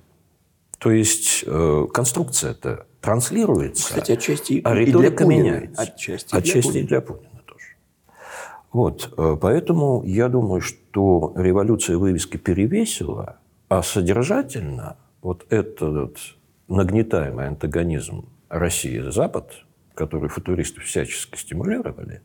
[0.86, 5.82] То есть э, конструкция-то транслируется, Кстати, отчасти а риторика и для меняется.
[5.82, 7.66] Отчасти, отчасти для и для Путина тоже.
[8.72, 16.20] Вот, э, поэтому я думаю, что революция вывески перевесила, а содержательно вот этот
[16.68, 22.22] нагнетаемый антагонизм России-Запад, который футуристы всячески стимулировали,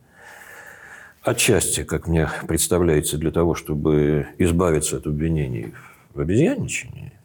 [1.23, 5.73] отчасти, как мне представляется, для того, чтобы избавиться от обвинений
[6.13, 7.20] в обезьянничании, а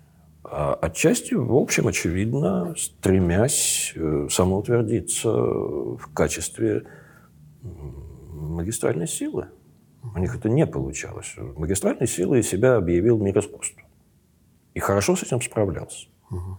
[0.80, 6.84] отчасти, в общем, очевидно, стремясь э, самоутвердиться в качестве
[7.62, 9.48] магистральной силы.
[10.14, 11.34] У них это не получалось.
[11.36, 13.82] Магистральной силой себя объявил мир искусства.
[14.74, 16.06] И хорошо с этим справлялся.
[16.30, 16.58] Угу.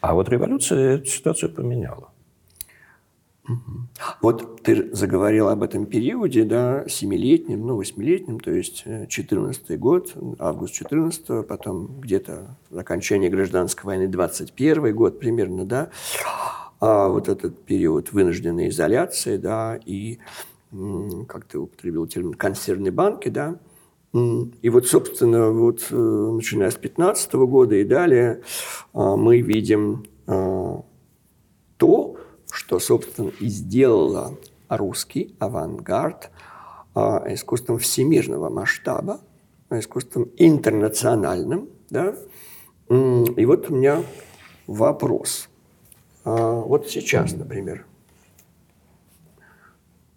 [0.00, 2.13] А вот революция эту ситуацию поменяла.
[4.22, 10.14] Вот ты заговорил об этом периоде, да, семилетнем, ну, восьмилетнем, то есть 14 э, год,
[10.38, 15.90] август 14 потом где-то окончание гражданской войны 21 год примерно, да,
[16.80, 20.18] а вот этот период вынужденной изоляции, да, и,
[21.28, 23.58] как ты употребил термин, консервной банки, да,
[24.14, 28.42] и вот, собственно, вот э, начиная с 15 года и далее
[28.92, 30.84] а, мы видим а,
[31.78, 32.13] то,
[32.66, 34.38] что, собственно, и сделала
[34.70, 36.30] русский авангард
[36.94, 39.20] а, искусством всемирного масштаба,
[39.70, 41.68] искусством интернациональным.
[41.90, 42.14] Да?
[42.88, 44.02] И вот у меня
[44.66, 45.50] вопрос.
[46.24, 47.84] А, вот сейчас, например,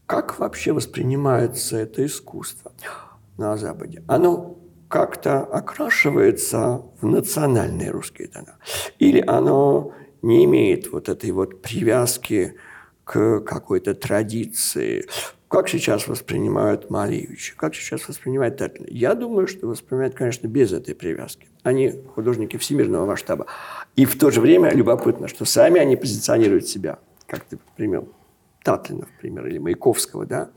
[0.05, 2.71] как вообще воспринимается это искусство
[3.35, 4.03] на Западе?
[4.07, 4.55] Оно
[4.87, 8.55] как-то окрашивается в национальные русские тона?
[8.99, 12.55] Или оно не имеет вот этой вот привязки
[13.03, 15.05] к какой-то традиции.
[15.47, 18.87] Как сейчас воспринимают Малевича, как сейчас воспринимают Татлина?
[18.89, 21.47] Я думаю, что воспринимают, конечно, без этой привязки.
[21.63, 23.45] Они художники всемирного масштаба.
[23.95, 28.03] И в то же время любопытно, что сами они позиционируют себя, как ты пример
[28.63, 30.49] Татлина, например, или Маяковского, да,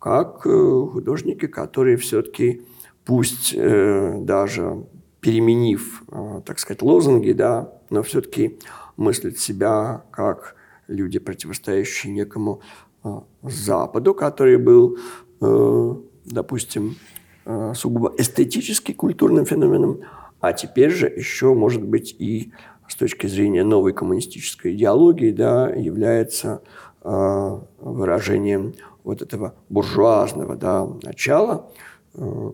[0.00, 2.62] как э, художники, которые все-таки,
[3.04, 4.84] пусть э, даже
[5.20, 8.58] переменив, э, так сказать, лозунги, да, но все-таки
[8.96, 10.56] мыслят себя как
[10.88, 12.60] люди, противостоящие некому
[13.04, 14.98] э, Западу, который был,
[15.40, 16.96] э, допустим,
[17.44, 20.00] э, сугубо эстетически культурным феноменом,
[20.40, 22.52] а теперь же еще, может быть, и
[22.88, 26.62] с точки зрения новой коммунистической идеологии, да, является
[27.02, 31.70] выражением вот этого буржуазного да, начала,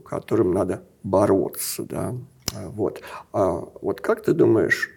[0.05, 1.85] которым надо бороться.
[1.85, 2.15] Да.
[2.53, 3.01] Вот.
[3.33, 4.91] А вот как ты думаешь,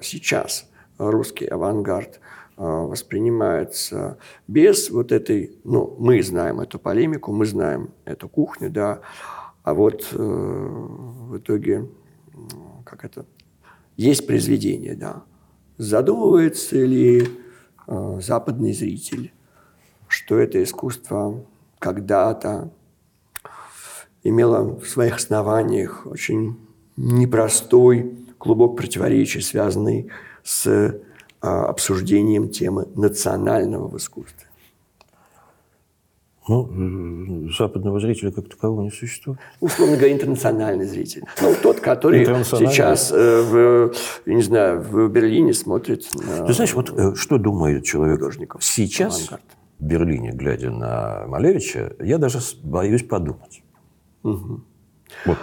[0.00, 0.70] сейчас
[1.08, 8.28] русский авангард э, воспринимается без вот этой, ну, мы знаем эту полемику, мы знаем эту
[8.28, 9.00] кухню, да,
[9.62, 11.88] а вот э, в итоге,
[12.84, 13.24] как это,
[13.96, 15.22] есть произведение, да.
[15.78, 17.28] Задумывается ли
[17.86, 19.32] э, западный зритель,
[20.08, 21.44] что это искусство
[21.78, 22.70] когда-то
[24.22, 26.58] имело в своих основаниях очень
[26.96, 30.10] непростой клубок противоречий, связанный
[30.42, 30.94] с
[31.40, 34.50] а, обсуждением темы национального в искусстве?
[36.48, 39.38] Ну, западного зрителя как такового не существует.
[39.60, 41.22] Условно говоря, интернациональный зритель.
[41.40, 43.92] Ну, тот, который сейчас, э, в,
[44.26, 46.46] не знаю, в Берлине смотрит на...
[46.46, 49.42] Ты знаешь, вот э, что думает человек художников сейчас авангард.
[49.78, 53.62] в Берлине, глядя на Малевича, я даже боюсь подумать.
[54.24, 54.62] Угу.
[55.26, 55.38] Вот,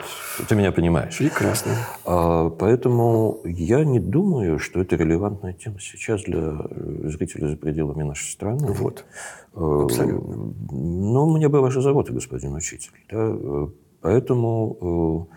[0.48, 1.18] ты меня понимаешь.
[1.18, 1.74] Прекрасно.
[2.06, 8.04] А, поэтому я не думаю, что это релевантная тема сейчас для э, зрителей за пределами
[8.04, 8.72] нашей страны.
[8.72, 9.06] Вот.
[9.54, 10.54] А, Абсолютно.
[10.72, 12.92] Ну, мне бы ваши заботы, господин учитель.
[13.10, 13.70] Да?
[14.02, 15.30] Поэтому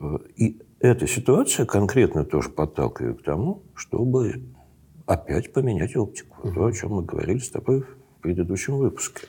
[0.00, 4.42] э, и эта ситуация конкретно тоже подталкивает к тому, чтобы
[5.06, 6.48] опять поменять оптику.
[6.52, 9.26] То, о чем мы говорили с тобой в предыдущем выпуске.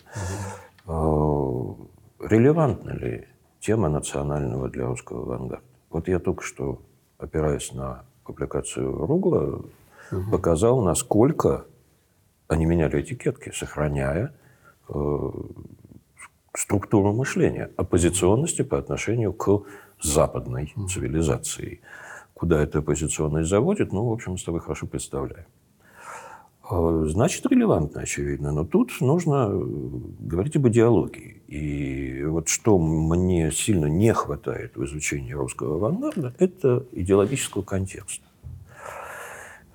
[0.88, 1.74] Э,
[2.20, 3.28] Релевантна ли
[3.64, 5.64] тема национального для русского авангарда?
[5.90, 6.82] Вот я только что,
[7.18, 9.62] опираясь на публикацию Ругла,
[10.32, 11.66] показал, насколько
[12.48, 14.34] они меняли этикетки, сохраняя
[14.90, 15.30] э,
[16.56, 19.64] структуру мышления, оппозиционности по отношению к
[20.02, 21.82] западной цивилизации.
[22.34, 25.46] Куда эта оппозиционность заводит, ну, в общем, мы с тобой хорошо представляем.
[26.70, 28.52] Э, Значит, релевантно, очевидно.
[28.52, 29.64] Но тут нужно э,
[30.20, 31.43] говорить об идеологии.
[31.54, 38.26] И вот что мне сильно не хватает в изучении русского авангарда, это идеологического контекста.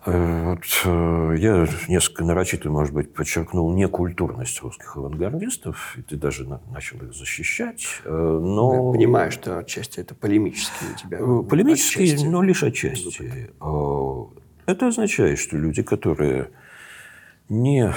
[0.04, 6.60] Вот, э, я несколько нарочито, может быть, подчеркнул некультурность русских авангардистов, и ты даже на-
[6.72, 8.86] начал их защищать, э, но...
[8.86, 11.18] Я понимаю, что отчасти это полемические у тебя.
[11.20, 12.26] Э, Полемически, отчасти.
[12.26, 13.50] но лишь отчасти.
[14.66, 16.50] Это означает, что люди, которые
[17.48, 17.88] не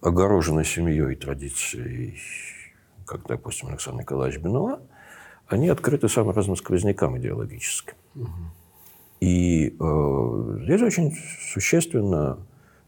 [0.00, 2.18] огорожены семьей и традицией,
[3.12, 4.80] как, допустим, Александр Николаевич Бенуа,
[5.46, 7.94] они открыты самым разным сквознякам идеологическим.
[9.20, 11.12] И э, здесь очень
[11.52, 12.38] существенно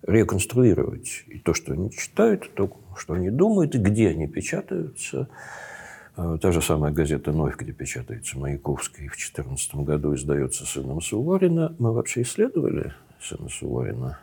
[0.02, 5.28] реконструировать и то, что они читают, и то, что они думают, и где они печатаются.
[6.16, 11.74] Э, Та же самая газета «Новь», где печатается Маяковский, в 2014 году издается сыном Суворина.
[11.78, 14.18] Мы вообще исследовали сына Суворина?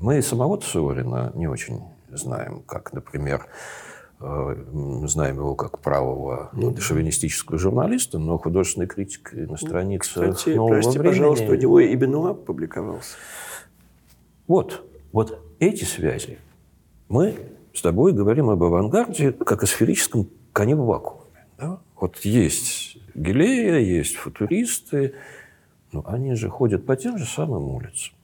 [0.00, 3.46] Мы самого Суворина не очень знаем, как, например,
[4.22, 10.74] э, м, знаем его как правого шовинистического журналиста, но художественный критик на страницах Кстати, «Нового
[10.74, 11.06] прости, времени».
[11.08, 13.16] пожалуйста, у него и Бенуа публиковался.
[14.46, 16.38] Вот, вот эти связи.
[17.08, 17.36] Мы
[17.74, 21.46] с тобой говорим об авангарде как о сферическом коне в вакууме.
[21.58, 21.78] да?
[22.00, 25.14] Вот есть Гилея, есть футуристы,
[25.92, 28.14] но они же ходят по тем же самым улицам.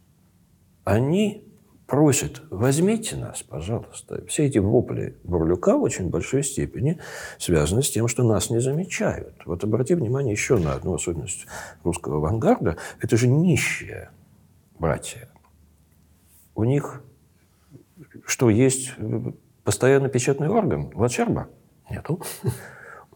[0.84, 1.42] Они
[1.88, 4.24] просят, возьмите нас, пожалуйста.
[4.26, 7.00] Все эти вопли Бурлюка в очень большой степени
[7.38, 9.34] связаны с тем, что нас не замечают.
[9.46, 11.46] Вот обрати внимание еще на одну особенность
[11.82, 12.76] русского авангарда.
[13.00, 14.10] Это же нищие
[14.78, 15.30] братья.
[16.54, 17.02] У них
[18.26, 18.92] что, есть
[19.64, 20.92] постоянно печатный орган?
[20.94, 21.48] Лачарба?
[21.90, 22.20] Нету.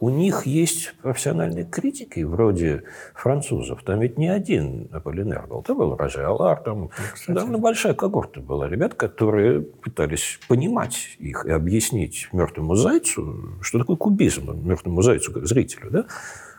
[0.02, 2.82] У них есть профессиональные критики, вроде
[3.14, 3.84] французов.
[3.84, 5.62] Там ведь не один Аполлинер был.
[5.62, 6.90] Там был Роже Алар, там
[7.28, 13.96] довольно большая когорта была ребят, которые пытались понимать их и объяснить мертвому зайцу, что такое
[13.96, 15.90] кубизм, мертвому зайцу как зрителю.
[15.92, 16.06] Да?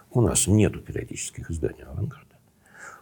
[0.09, 2.37] У нас нету периодических изданий авангарда.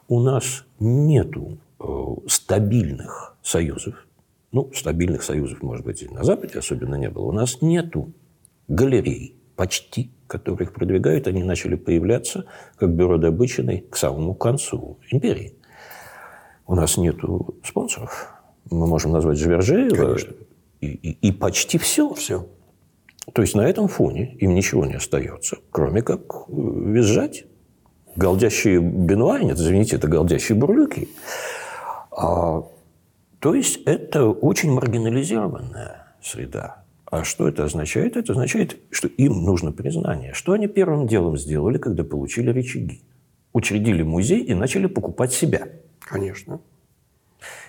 [0.08, 1.84] У нас нету э,
[2.26, 3.94] стабильных союзов.
[4.52, 7.26] Ну, стабильных союзов, может быть, и на Западе особенно не было.
[7.26, 8.12] У нас нету
[8.68, 11.28] галерей, почти, которые их продвигают.
[11.28, 12.46] Они начали появляться
[12.78, 15.54] как бюро добыченной к самому концу империи.
[16.66, 18.34] У нас нету спонсоров.
[18.72, 19.96] Мы можем назвать Живержеева.
[19.96, 20.34] Конечно.
[20.80, 22.12] И, и- и почти все.
[22.16, 22.48] Все.
[23.34, 26.54] То есть на этом фоне им ничего не остается, кроме как э,
[26.96, 27.46] визжать.
[28.16, 31.08] Галдящие Бенуа, нет, извините, это галдящие бурлюки.
[32.10, 32.64] А,
[33.40, 36.81] то есть это очень маргинализированная среда.
[37.12, 38.16] А что это означает?
[38.16, 40.34] Это означает, что им нужно признание.
[40.34, 43.02] Что они первым делом сделали, когда получили рычаги?
[43.52, 45.68] Учредили музей и начали покупать себя.
[46.00, 46.62] Конечно.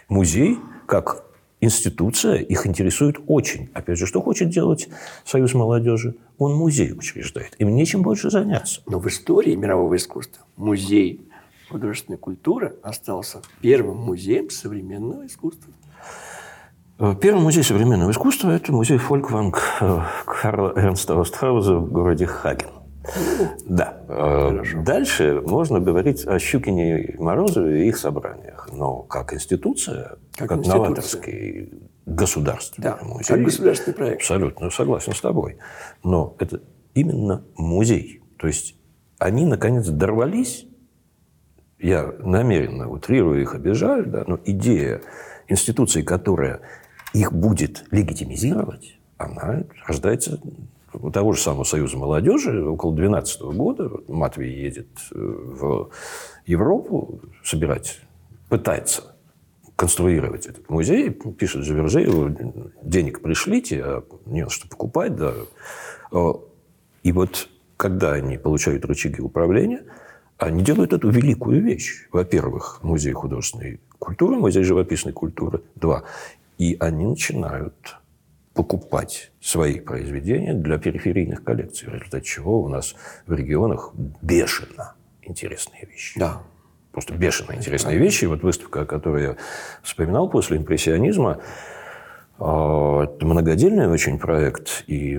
[0.08, 1.24] Музей, как
[1.60, 3.68] институция, их интересует очень.
[3.74, 4.88] Опять же, что хочет делать
[5.24, 6.14] Союз молодежи?
[6.38, 7.56] Он музей учреждает.
[7.58, 8.80] Им нечем больше заняться.
[8.86, 11.20] Но в истории мирового искусства музей
[11.68, 15.72] художественной культуры остался первым музеем современного искусства.
[17.02, 22.70] Э, Первый музей современного искусства– это музей Фолькванг э, Карла Эрнста Острауза в городе Хаген.
[23.66, 23.96] Да.
[24.06, 28.68] Э, Дальше можно говорить о Щукине и Морозове и их собраниях.
[28.72, 30.74] Но как институция, Как как, институция.
[30.84, 31.72] новаторский
[32.06, 33.34] государственный Да, музей.
[33.34, 34.20] как государственный проект.
[34.20, 35.56] Абсолютно согласен с тобой.
[36.04, 36.60] Но это
[36.94, 38.22] именно музей.
[38.38, 38.76] То есть
[39.18, 40.68] они, наконец, дорвались
[41.80, 45.00] я намеренно утрирую их, обижаю, да, но идея
[45.48, 46.60] институции, которая
[47.12, 50.40] их будет легитимизировать, она рождается
[50.92, 53.88] у того же самого Союза молодежи около 12 года.
[53.88, 55.90] Вот Матвей едет э, в
[56.46, 58.00] Европу собирать,
[58.48, 59.14] пытается
[59.76, 62.36] конструировать этот музей, пишет Живержееву,
[62.82, 65.32] денег пришлите, а не на что покупать, да.
[66.12, 66.32] Э,
[67.02, 69.82] И вот когда они получают рычаги управления,
[70.38, 72.06] они делают эту великую вещь.
[72.12, 75.62] Во-первых, музей художественной культуры, музей живописной культуры.
[75.74, 76.04] Два.
[76.58, 77.96] И они начинают
[78.54, 82.94] покупать свои произведения для периферийных коллекций, в результате чего у нас
[83.26, 86.18] в регионах бешено интересные вещи.
[86.18, 86.42] Да.
[86.92, 88.26] просто бешено интересные вещи.
[88.26, 89.36] Вот выставка, которую я
[89.82, 91.40] вспоминал после импрессионизма,
[92.38, 94.84] а, это многодельный очень проект.
[94.86, 95.18] И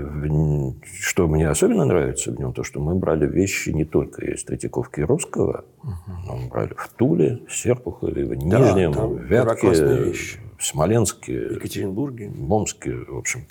[1.00, 5.02] что мне особенно нравится в нем, то, что мы брали вещи не только из Третьяковки
[5.02, 12.32] Русского, но мы брали в Туле, Серпухове, в Нижнем, да, в Вятке, в Смоленске, Екатеринбурге,
[12.50, 13.48] Омске, в общем.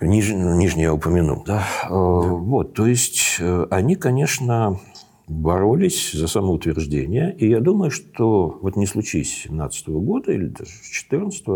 [0.00, 0.06] Угу.
[0.06, 1.44] Ниж, Нижний я упомянул.
[1.44, 1.64] Да?
[1.82, 1.88] Да.
[1.90, 4.80] Вот, то есть э, они, конечно,
[5.26, 7.34] боролись за самоутверждение.
[7.36, 11.46] И я думаю, что вот не случись 17 года или даже 14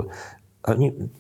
[0.63, 1.11] они,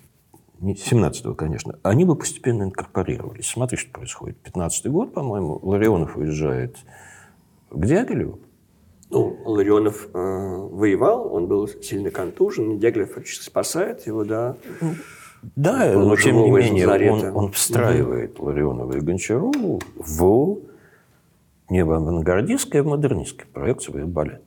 [0.61, 3.47] не 17 конечно, они бы постепенно инкорпорировались.
[3.47, 4.39] Смотри, что происходит.
[4.39, 6.77] 15 год, по-моему, Ларионов уезжает
[7.71, 8.41] к Дягилеву.
[9.11, 14.57] Ну, Ларионов э, воевал, он был сильно контужен, фактически спасает его, да.
[15.57, 18.49] Да, но тем не менее он, он встраивает угу.
[18.49, 20.59] Ларионова и Гончару в
[21.71, 24.43] не в авангардистский, а в модернистский проект своих балет.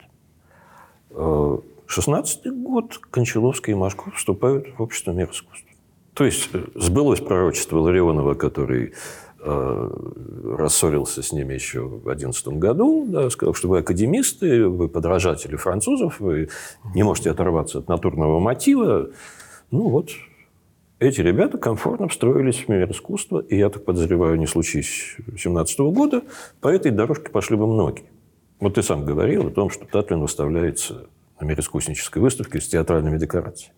[1.12, 5.70] 16 э, год Кончаловский и Машков вступают в общество мир искусства.
[6.14, 8.94] То есть э, сбылось пророчество Ларионова, который
[9.44, 16.20] рассорился с ними еще в 2011 году, да, сказал, что вы академисты, вы подражатели французов,
[16.20, 16.50] вы
[16.94, 19.10] не можете оторваться от натурного мотива.
[19.72, 20.12] Ну вот,
[21.00, 26.22] эти ребята комфортно встроились в мир искусства, и я так подозреваю, не случись 17 года,
[26.60, 28.06] по этой дорожке пошли бы многие.
[28.60, 31.08] Вот ты сам говорил о том, что Татлин выставляется
[31.40, 33.74] на мир искуснической выставке с театральными декорациями.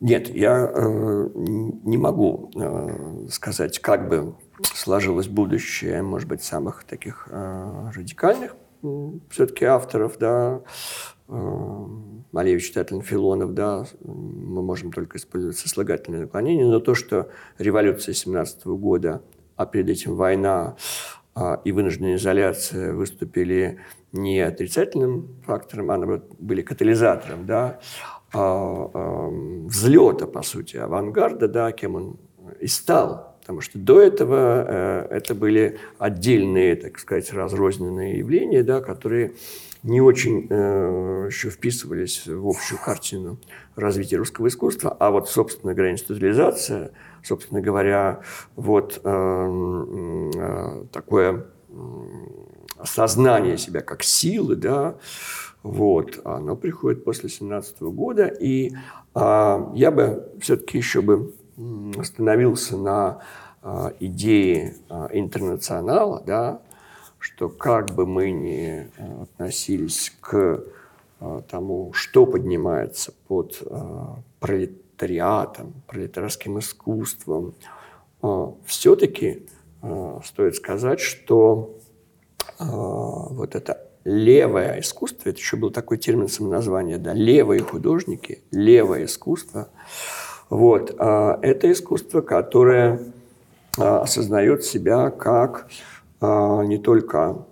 [0.00, 7.28] Нет, я э, не могу э, сказать, как бы сложилось будущее, может быть, самых таких
[7.30, 8.56] э, радикальных
[9.28, 10.62] все-таки авторов, да,
[11.30, 11.86] Э,
[12.32, 17.28] Малевич, Татлин, Филонов, да, мы можем только использовать сослагательное наклонение, но то, что
[17.58, 19.22] революция 17 года,
[19.56, 20.76] а перед этим война
[21.34, 23.80] а, и вынужденная изоляция выступили
[24.12, 27.80] не отрицательным фактором, а наоборот, были катализатором, да,
[28.32, 32.16] взлета, по сути, авангарда, да, кем он
[32.60, 33.30] и стал.
[33.40, 39.32] Потому что до этого э, это были отдельные, так сказать, разрозненные явления, да, которые
[39.82, 43.38] не очень э, еще вписывались в общую картину
[43.76, 46.92] развития русского искусства, а вот, собственно говоря, институализация,
[47.24, 48.20] собственно говоря,
[48.56, 51.46] вот э, такое
[52.76, 54.96] осознание себя как силы, да,
[55.62, 58.72] вот, оно приходит после 17 года, и
[59.14, 61.34] э, я бы все-таки еще бы
[61.98, 63.20] остановился на
[63.62, 66.62] э, идее э, интернационала, да,
[67.20, 70.64] что как бы мы ни э, относились к
[71.20, 74.06] э, тому, что поднимается под э,
[74.40, 77.54] пролетариатом, пролетарским искусством,
[78.66, 79.46] все-таки
[80.22, 81.78] стоит сказать, что
[82.58, 89.68] вот это левое искусство, это еще был такой термин самоназвания, да, левые художники, левое искусство,
[90.48, 93.12] вот, это искусство, которое
[93.76, 95.68] осознает себя как
[96.20, 97.46] а, не только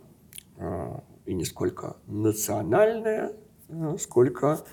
[0.59, 3.33] а, и не сколько национальная,
[3.69, 4.65] а, сколько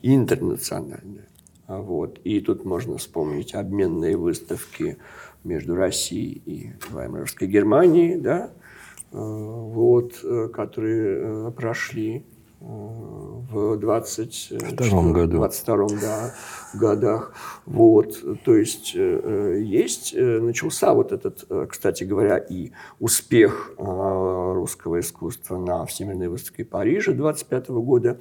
[0.00, 1.26] интернациональная.
[1.66, 2.20] Вот.
[2.22, 4.98] И тут можно вспомнить обменные выставки
[5.42, 8.52] между Россией и Ваймаровской Германией, да,
[9.16, 12.24] вот, э, которые э, прошли
[12.58, 15.36] в 22 году.
[15.36, 16.34] 22 да,
[16.74, 17.32] годах.
[17.66, 25.00] Вот, то есть э, есть, э, начался вот этот, э, кстати говоря, и успех русского
[25.00, 28.18] искусства на Всемирной выставке Парижа 25 года.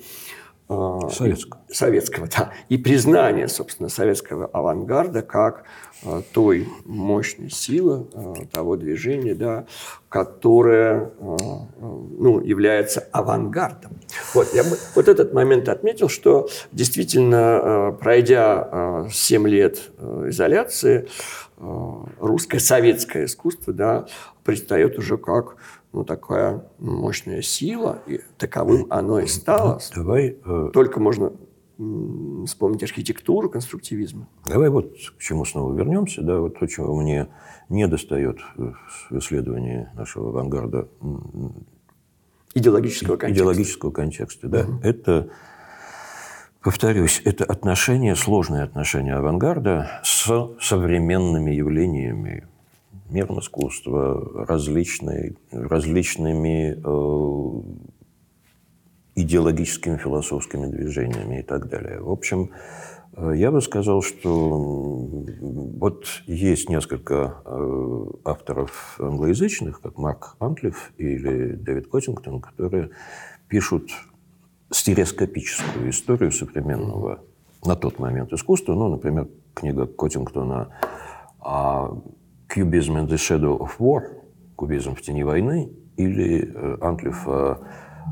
[0.68, 1.62] Советского.
[1.70, 2.52] Советского, да.
[2.70, 5.66] И признание, собственно, советского авангарда как
[6.04, 9.66] а, той мощной силы а, того движения, да,
[10.10, 11.38] которое а,
[11.80, 13.92] ну, является авангардом.
[14.34, 21.08] Вот, я бы вот этот момент отметил, что действительно, пройдя 7 лет изоляции,
[21.58, 24.06] русское советское искусство да,
[24.46, 25.58] предстает уже как
[25.92, 29.80] ну, такая мощная сила, и таковым оно и стало.
[29.94, 31.34] Давай, э, Только можно
[32.46, 34.30] вспомнить архитектуру конструктивизма.
[34.46, 36.22] Давай вот к чему снова вернемся.
[36.22, 37.28] Да, вот то, чего мне
[37.68, 40.88] не достает в исследовании нашего авангарда.
[42.54, 43.34] Идеологического контекста.
[43.34, 44.62] Идеологического контекста, да.
[44.62, 44.80] Угу.
[44.84, 45.30] Это,
[46.62, 50.32] повторюсь, это отношение, сложное отношение авангарда с
[50.62, 52.48] современными явлениями
[53.10, 57.62] миром искусства, различной, различными э,
[59.16, 62.02] идеологическими философскими движениями и так далее.
[62.02, 62.52] В общем,
[63.16, 64.60] э, я бы сказал, что
[65.80, 72.90] вот есть несколько э, авторов англоязычных, как Марк Антлиф или Дэвид Коттингтон, которые
[73.48, 73.92] пишут
[74.72, 77.24] стереоскопическую историю современного
[77.64, 78.74] на тот момент искусства.
[78.74, 80.70] Ну, например, книга Коттингтона
[82.48, 84.22] «Cubism in the Shadow of War»
[84.56, 87.60] «Кубизм в тени войны» или э, Антлифа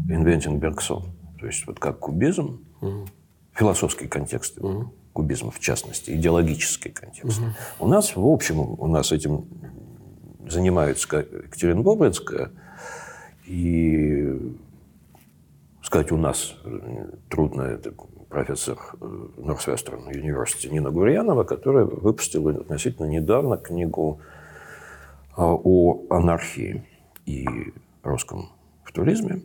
[0.09, 1.03] «Inventing Bergson».
[1.39, 3.07] То есть вот как кубизм, mm-hmm.
[3.53, 4.87] философский контекст mm-hmm.
[5.13, 7.41] кубизма в частности, идеологический контекст.
[7.41, 7.53] Mm-hmm.
[7.79, 9.45] У нас, в общем, у нас этим
[10.47, 12.51] занимается Екатерина Бобринская,
[13.45, 14.55] и
[15.81, 16.55] сказать у нас
[17.29, 17.91] трудно, это
[18.33, 18.79] профессор
[19.37, 24.21] Норсвестерн University Нина Гурьянова, которая выпустила относительно недавно книгу
[25.37, 26.83] а, о анархии
[27.27, 27.47] и
[28.01, 28.49] русском
[28.85, 29.43] футуризме.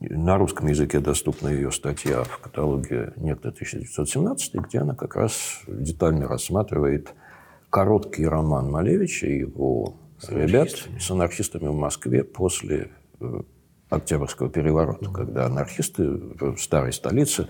[0.00, 6.28] На русском языке доступна ее статья в каталоге «Некто 1917», где она как раз детально
[6.28, 7.12] рассматривает
[7.68, 13.40] короткий роман Малевича и его с ребят с анархистами в Москве после э,
[13.90, 17.48] Октябрьского переворота, когда анархисты в старой столице,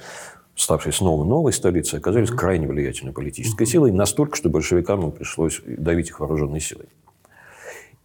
[0.54, 6.20] ставшей снова новой столицей, оказались крайне влиятельной политической силой, настолько, что большевикам пришлось давить их
[6.20, 6.86] вооруженной силой.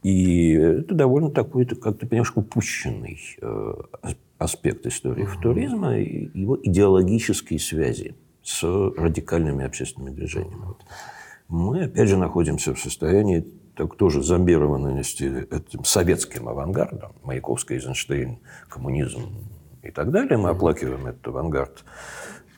[0.03, 3.73] И это довольно такой, как ты понимаешь, упущенный э,
[4.37, 10.75] аспект истории футуризма и его идеологические связи с радикальными общественными движениями.
[11.47, 19.49] Мы, опять же, находимся в состоянии так тоже зомбированности этим советским авангардом, Маяковский, Эйзенштейн, коммунизм
[19.81, 20.37] и так далее.
[20.37, 21.83] Мы оплакиваем этот авангард,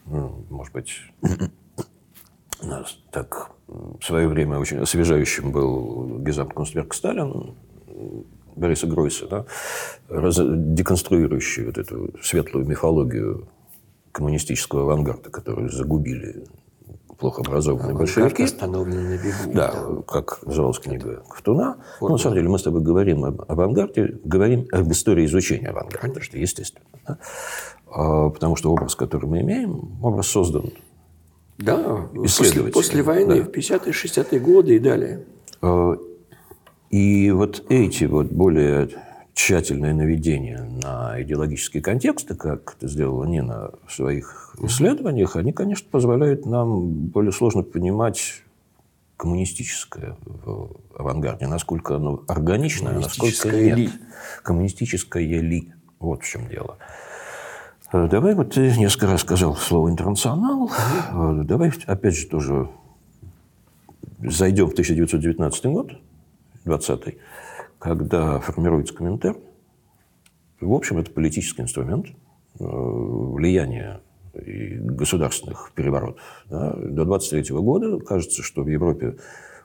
[0.06, 1.02] ну, может быть,
[2.62, 7.56] нас так в свое время очень освежающим был Гизамт-Кунстверк Сталин,
[8.56, 9.46] Бориса Гройса, да,
[10.08, 13.48] раз, деконструирующий вот эту светлую мифологию
[14.12, 16.46] коммунистического авангарда, которую загубили
[17.18, 18.44] плохо образованные а большевики.
[18.44, 19.54] остановлены на бегу.
[19.54, 21.78] Да, да, как называлась книга Ковтуна.
[22.02, 25.98] Ну, на самом деле мы с тобой говорим об авангарде, говорим об истории изучения авангарда,
[26.00, 26.22] Конечно.
[26.22, 26.86] что естественно.
[27.08, 27.18] Да?
[27.88, 30.72] А, потому что образ, который мы имеем, образ создан
[31.58, 33.44] да, после, после войны, да.
[33.44, 35.26] в 50-е, 60-е годы и далее.
[35.62, 35.98] А,
[36.90, 38.90] и вот эти вот более
[39.36, 46.46] тщательное наведение на идеологические контексты, как это сделала Нина в своих исследованиях, они, конечно, позволяют
[46.46, 48.42] нам более сложно понимать
[49.18, 53.78] коммунистическое в авангарде, насколько оно органичное, а насколько нет.
[53.78, 53.90] Ли.
[54.42, 55.72] Коммунистическое ли.
[56.00, 56.78] Вот в чем дело.
[57.92, 60.72] Э, давай, вот ты несколько раз сказал слово «интернационал».
[61.12, 62.70] Э, давай, опять же, тоже
[64.20, 65.92] зайдем в 1919 год,
[66.64, 67.18] 20
[67.86, 69.38] когда формируется комментарий,
[70.60, 72.14] в общем, это политический инструмент э,
[72.60, 74.02] влияния
[74.34, 76.20] государственных переворотов.
[76.50, 76.74] Да.
[76.74, 79.18] До 23 года кажется, что в Европе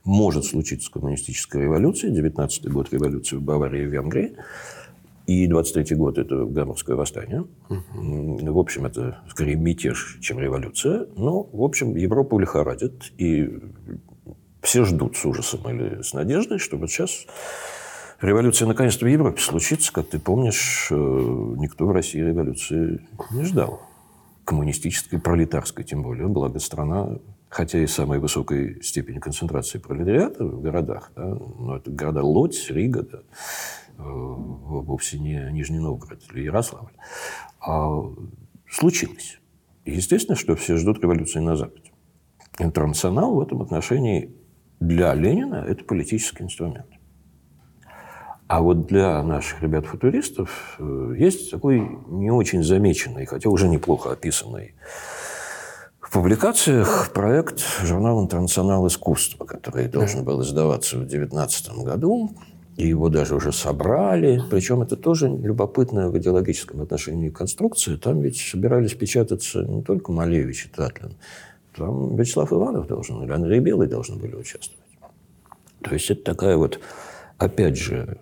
[0.05, 2.11] может случиться коммунистическая революция.
[2.11, 4.37] 19 год революции в Баварии и Венгрии.
[5.27, 7.47] И 23 год– это Гамбургское восстание.
[7.89, 11.07] В общем, это скорее мятеж, чем революция.
[11.17, 13.13] Но, в общем, Европу лихорадит.
[13.17, 13.49] И
[14.61, 17.27] все ждут с ужасом или с надеждой, что вот сейчас
[18.21, 19.93] Революция наконец-то в Европе случится.
[19.93, 23.01] Как ты помнишь, э, никто в России революции
[23.31, 23.81] не ждал.
[24.45, 26.29] Коммунистической, пролетарской тем более.
[26.29, 27.19] Благо страна,
[27.49, 33.05] хотя и самой высокой степени концентрации пролетариата в городах, да, но это города Лодзь, Рига,
[33.05, 36.93] да, э, вовсе не Нижний Новгород или Ярославль,
[37.59, 38.03] а
[38.69, 39.41] случилось.
[39.87, 41.91] Естественно, что все ждут революции на Западе.
[42.59, 44.35] Интернационал в этом отношении
[44.79, 47.00] для Ленина– это политический инструмент.
[48.51, 54.75] А вот для наших ребят-футуристов э, есть такой не очень замеченный, хотя уже неплохо описанный
[56.01, 62.33] в публикациях проект журнала «Интернационал искусства», который должен был издаваться в 2019 году.
[62.77, 64.43] И его даже уже собрали.
[64.51, 67.99] Причем это тоже любопытная в идеологическом отношении конструкция.
[67.99, 71.15] Там ведь собирались печататься не только Малевич и Татлин.
[71.77, 74.85] Там Вячеслав Иванов должен, или Андрей Белый должны были участвовать.
[75.83, 76.81] То есть это такая вот,
[77.39, 78.19] опять же,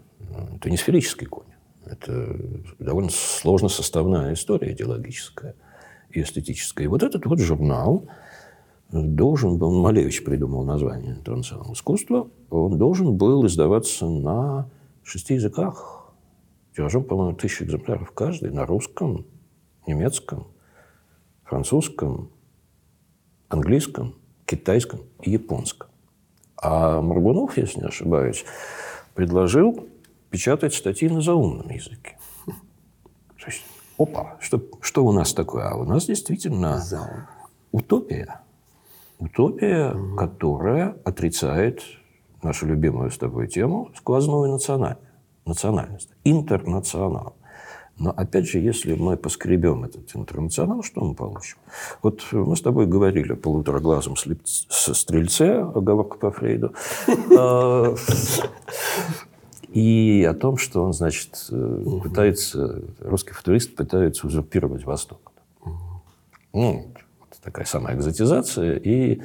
[0.56, 1.46] это не сферический конь.
[1.84, 2.38] Это
[2.78, 5.54] довольно сложно составная история идеологическая
[6.10, 6.84] и эстетическая.
[6.84, 8.06] И вот этот вот журнал
[8.90, 14.70] должен был, Малевич придумал название «Интернационал искусства», он должен был издаваться на
[15.02, 16.12] шести языках,
[16.74, 19.26] тиражом, по-моему, тысячу экземпляров каждый, на русском,
[19.86, 20.46] немецком,
[21.44, 22.30] французском,
[23.48, 24.14] английском,
[24.44, 25.88] китайском и японском.
[26.56, 28.44] А Маргунов, если не ошибаюсь,
[29.14, 29.86] предложил
[30.30, 32.16] печатать статьи на заумном языке.
[32.46, 33.62] То есть
[33.98, 35.68] опа, что, что у нас такое?
[35.68, 37.06] А у нас действительно Зал.
[37.72, 38.40] утопия.
[39.18, 41.82] Утопия, которая отрицает
[42.42, 45.02] нашу любимую с тобой тему сквозную национальность,
[45.44, 47.34] национальность, интернационал.
[48.00, 51.56] Но опять же, если мы поскребем этот интернационал, что мы получим?
[52.00, 56.72] Вот мы с тобой говорили о полутораглазом слеп- с- стрельце, оговорка по Фрейду,
[57.36, 57.96] А,
[59.68, 65.32] и о том, что он, значит, э, пытается, русский футурист пытается узурпировать Восток.
[66.52, 68.76] Ну, вот такая самая экзотизация.
[68.76, 69.20] И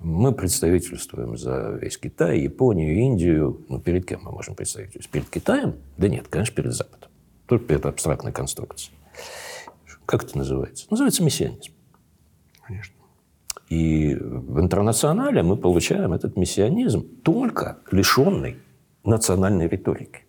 [0.00, 3.60] мы представительствуем за весь Китай, Японию, Индию.
[3.68, 5.10] Ну, перед кем мы можем представительствовать?
[5.10, 5.74] Перед Китаем?
[5.96, 7.10] Да нет, конечно, перед Западом.
[7.46, 8.94] Тут это абстрактная конструкция.
[10.06, 10.86] Как это называется?
[10.90, 11.72] Называется мессианизм.
[12.66, 12.94] Конечно.
[13.68, 18.58] И в интернационале мы получаем этот мессианизм только лишенный
[19.04, 20.22] национальной риторики.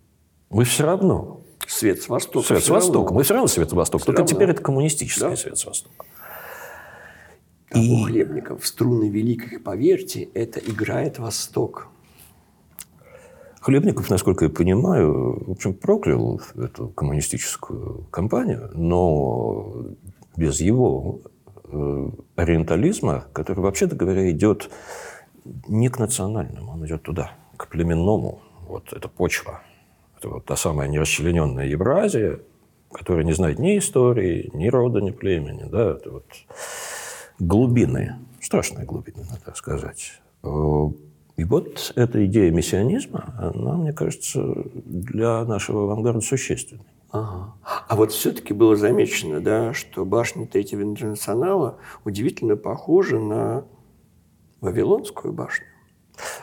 [0.49, 2.47] Мы все равно Свет с востока.
[2.47, 2.69] Свет с.
[2.69, 3.13] Востока.
[3.13, 4.05] Мы все равно Свет с Востока.
[4.05, 4.33] Только равно.
[4.33, 5.35] теперь это коммунистический Да.
[5.35, 6.05] Свет с Востока.
[7.71, 11.89] А у Хлебников струны великих, поверьте, это играет Восток.
[13.59, 19.87] Хлебников, насколько я понимаю, в общем, проклял эту коммунистическую кампанию, но
[20.37, 21.21] без его
[21.63, 24.69] э, ориентализма, который, вообще-то говоря, идет
[25.67, 28.41] не к национальному, он идет туда, к племенному.
[28.67, 29.61] Вот это почва.
[30.17, 32.39] Это вот та самая нерасчлененная Евразия,
[32.91, 35.63] которая не знает ни истории, ни рода, ни племени.
[35.69, 35.91] Да?
[35.91, 36.25] Это вот
[37.39, 40.21] глубины, страшные глубины, надо сказать.
[40.43, 40.87] Э,
[41.37, 44.41] И вот эта идея мессианизма, она, мне кажется,
[44.73, 46.85] для нашего авангарда существенной.
[47.11, 47.53] Ага.
[47.87, 53.65] А вот все-таки было замечено, да, что башня Третьего интернационала удивительно похожа на
[54.61, 55.67] Вавилонскую башню.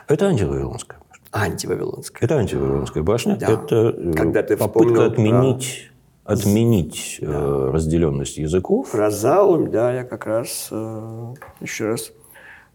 [0.07, 0.99] Это антивавилонская.
[1.33, 2.19] Антивавилонская.
[2.27, 3.35] Это антивавилонская башня.
[3.37, 3.47] Да.
[3.51, 5.91] Это э, Когда ты попытка отменить,
[6.23, 8.91] отменить э, разделенность языков.
[8.91, 12.11] Про Заум, да, я как раз э, еще раз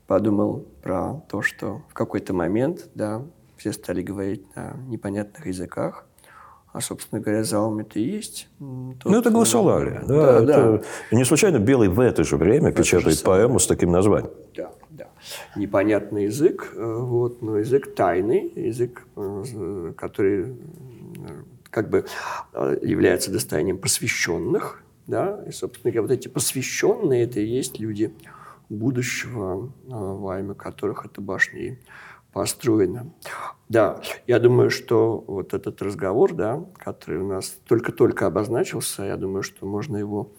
[0.09, 3.23] подумал про то, что в какой-то момент, да,
[3.57, 6.05] все стали говорить на непонятных языках,
[6.73, 8.49] а, собственно говоря, Заум это и есть.
[8.59, 10.03] тот, Ну, это гласолалия.
[10.07, 10.75] Да, Да, да.
[10.77, 14.33] это- не случайно Белый в это же время это печатает же поэму с таким названием.
[14.57, 14.71] Да, да.
[15.57, 20.55] Непонятный язык, э, вот, но язык тайный, язык, э, который э,
[21.71, 22.07] как бы
[22.83, 28.13] является достоянием посвященных, да, и, собственно говоря, вот эти посвященные, это и есть люди
[28.69, 31.79] будущего, во имя которых эта башня и
[32.33, 33.11] построена.
[33.69, 39.43] Да, я думаю, что вот этот разговор, да, который у нас только-только обозначился, я думаю,
[39.43, 40.33] что можно его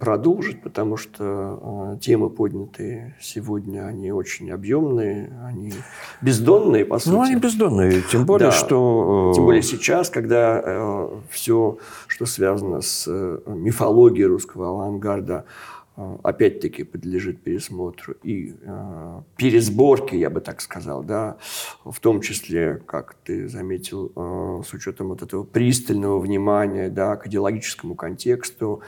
[0.00, 5.72] продолжить, потому что э, темы, поднятые сегодня, они очень объемные, они
[6.20, 7.14] бездонные, по сути.
[7.14, 8.02] Ну, они бездонные.
[8.02, 8.52] Тем более, Да.
[8.52, 9.30] что...
[9.32, 11.78] э, Тем более сейчас, когда все,
[12.08, 20.28] что связано с э, мифологией русского авангарда, э, опять-таки подлежит пересмотру и э, пересборке, я
[20.28, 21.38] бы так сказал, да,
[21.84, 27.26] в том числе, как ты заметил, э, с учетом вот этого пристального внимания, да, к
[27.26, 28.82] идеологическому контексту,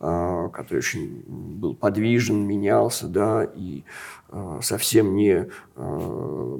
[0.00, 3.84] э, который очень был подвижен, менялся, да, и
[4.30, 6.56] э, совсем не э,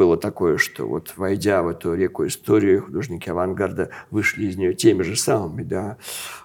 [0.00, 5.02] было такое, что вот войдя в эту реку истории, художники авангарда вышли из нее теми
[5.02, 5.96] же самыми, да.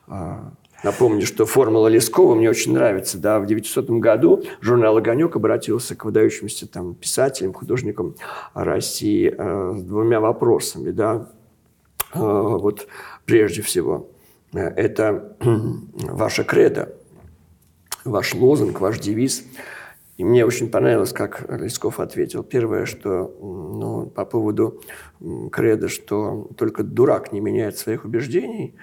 [0.08, 0.54] А,
[0.86, 3.18] Напомню, что формула Лескова мне очень нравится.
[3.18, 8.14] Да, в 900 году журнал «Огонек» обратился к выдающимся там, писателям, художникам
[8.54, 10.92] России э, с двумя вопросами.
[10.92, 11.32] Да.
[12.14, 12.88] Э, вот
[13.26, 14.12] прежде всего,
[14.54, 15.36] э, это
[15.96, 16.94] ваша кредо,
[18.04, 19.44] ваш лозунг, ваш девиз.
[20.18, 22.44] И мне очень понравилось, как Лесков ответил.
[22.44, 24.84] Первое, что ну, по поводу
[25.52, 28.76] кредо, что только дурак не меняет своих убеждений.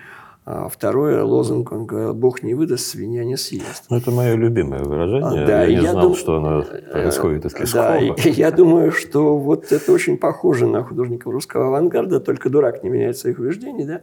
[0.45, 1.71] А второе, лозунг,
[2.15, 3.85] Бог не выдаст, свинья не съест.
[3.91, 5.45] Ну, это мое любимое выражение.
[5.45, 8.29] А, да, я не я знал, дум- что оно происходит из Да, Лескова.
[8.29, 12.91] и я думаю, что вот это очень похоже на художников русского авангарда, только дурак не
[12.91, 14.01] меняет своих убеждений, да.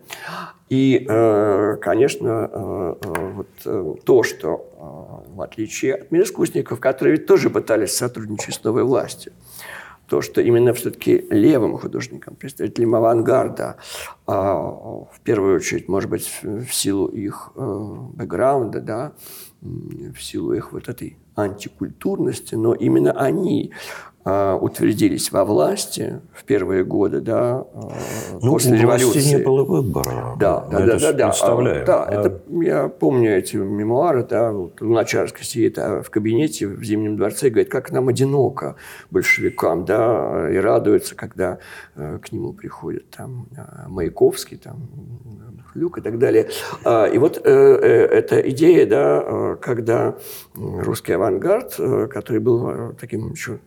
[0.70, 4.66] И, э, конечно, э, э, вот э, то, что
[5.28, 9.34] э, в отличие от мироискусников, которые ведь тоже пытались сотрудничать с новой властью,
[10.10, 13.78] то, что именно все-таки левым художникам, представителям авангарда,
[14.26, 19.14] а, в первую очередь, может быть, в силу их э, бэкграунда, да,
[19.62, 23.74] в силу их вот этой антикультурности, но именно они
[24.26, 27.92] утвердились во власти в первые годы, да, а,
[28.42, 29.38] Ну, после революции.
[29.38, 30.36] не было выбора.
[30.38, 31.28] Да, да, это да, да, да.
[31.28, 31.84] представляем.
[31.84, 36.68] А, Да, А это я помню эти мемуары, да, вот Луначарский сидит а, в кабинете
[36.68, 38.76] в Зимнем дворце и говорит, как нам одиноко
[39.10, 41.60] большевикам, да, и радуется, когда
[41.96, 44.90] э, к нему приходит там э, Маяковский, там
[45.76, 46.50] люк и так далее.
[46.84, 50.16] А, и вот э, э, эта идея, да, э, когда
[50.56, 51.76] русский авангард,
[52.12, 53.60] который был таким еще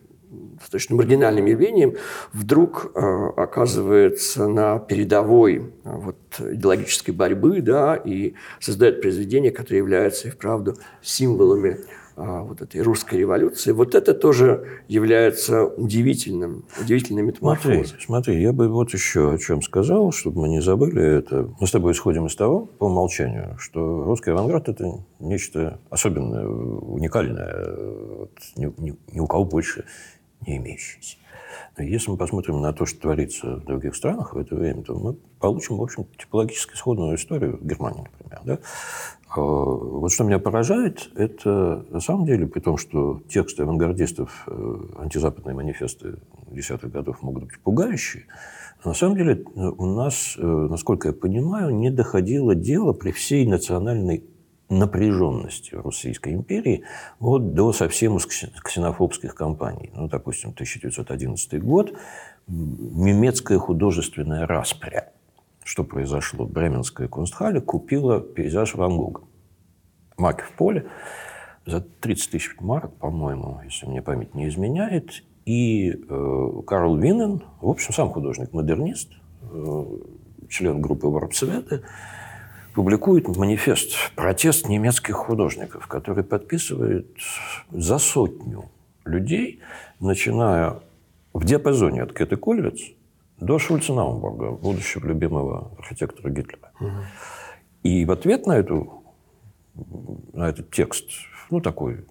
[0.63, 1.95] достаточно маргинальным явлением,
[2.31, 2.99] вдруг э,
[3.37, 10.75] оказывается на передовой э, вот, идеологической борьбы да, и создает произведения, которые являются и вправду
[11.01, 11.79] символами
[12.15, 13.71] э, вот этой русской революции.
[13.71, 17.85] Вот это тоже является удивительным, удивительной метаморфозой.
[17.85, 21.49] Смотри, смотри, я бы вот еще о чем сказал, чтобы мы не забыли это.
[21.59, 27.75] Мы с тобой исходим из того, по умолчанию, что русский авангард– это нечто особенное, уникальное.
[28.19, 29.85] Вот, ни, ни, ни у кого больше
[30.45, 31.17] не имеющиеся.
[31.77, 34.95] Но если мы посмотрим на то, что творится в других странах в это время, то
[34.95, 38.41] мы получим, в общем, типологически сходную историю Германии, например.
[38.43, 38.59] Да?
[39.35, 44.79] А, вот что меня поражает, это на самом деле, при том, что тексты авангардистов, э,
[44.99, 46.17] антизападные манифесты
[46.51, 48.25] десятых годов могут быть пугающие,
[48.85, 54.23] на самом деле у нас, э, насколько я понимаю, не доходило дело при всей национальной
[54.79, 56.83] напряженности Российской империи
[57.19, 59.91] вот до совсем ксенофобских кампаний.
[59.93, 61.93] Ну, допустим, 1911 год,
[62.47, 65.11] немецкая художественная распря.
[65.63, 66.45] Что произошло?
[66.45, 69.21] Бременская Кунстхале купила пейзаж Ван Гога.
[70.17, 70.85] Маки в поле
[71.65, 75.23] за 30 тысяч марок, по-моему, если мне память не изменяет.
[75.45, 79.11] И э, Карл Винен, в общем, сам художник-модернист,
[79.41, 79.85] э,
[80.49, 81.81] член группы Варпсвета,
[82.73, 87.07] публикует манифест «Протест немецких художников», который подписывает
[87.71, 88.69] за сотню
[89.05, 89.61] людей,
[89.99, 90.79] начиная
[91.33, 92.81] в диапазоне от Кеты Кольвиц
[93.39, 96.71] до Шульца Наумбурга, будущего любимого архитектора Гитлера.
[96.79, 96.89] Угу.
[97.83, 99.03] И в ответ на, эту,
[100.33, 101.09] на этот текст,
[101.49, 102.05] ну, такой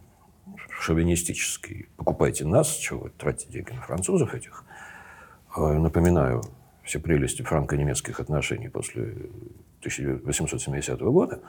[0.80, 4.64] шовинистический, покупайте нас, чего вы тратите деньги на французов этих,
[5.54, 6.42] а, напоминаю,
[6.82, 9.14] все прелести франко-немецких отношений после
[9.82, 11.40] 1870 года,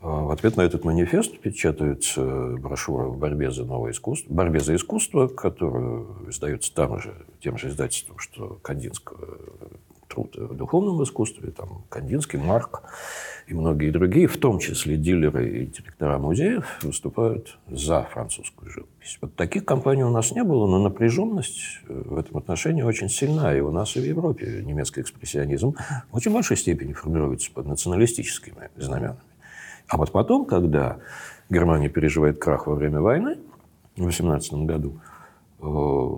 [0.00, 4.74] а, в ответ на этот манифест печатается брошюра в борьбе за новое искусство, борьбе за
[4.74, 9.38] искусство, которую издается там же, тем же издательством, что Кандинского
[10.14, 12.82] труд в духовном искусстве, там Кандинский, Марк
[13.46, 19.18] и многие другие, в том числе дилеры и директора музеев, выступают за французскую живопись.
[19.20, 23.56] Вот таких компаний у нас не было, но напряженность э, в этом отношении очень сильна.
[23.56, 25.74] И у нас, и в Европе немецкий экспрессионизм
[26.10, 29.18] в очень большой степени формируется под националистическими знаменами.
[29.88, 30.98] А вот потом, когда
[31.50, 33.38] Германия переживает крах во время войны,
[33.96, 35.00] в 18 году,
[35.60, 36.16] э,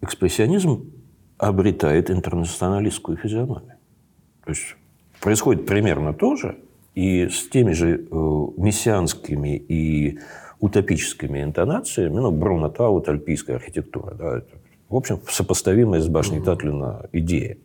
[0.00, 0.95] экспрессионизм
[1.38, 3.76] обретает интернационалистскую физиономию.
[4.44, 4.76] То есть
[5.20, 6.58] происходит примерно то же,
[6.94, 8.14] и с теми же э,
[8.56, 10.18] мессианскими и
[10.60, 14.56] утопическими интонациями, ну, Бруно Таут, альпийская архитектура, да, это,
[14.88, 17.58] в общем, сопоставимая с башней Татлина идея.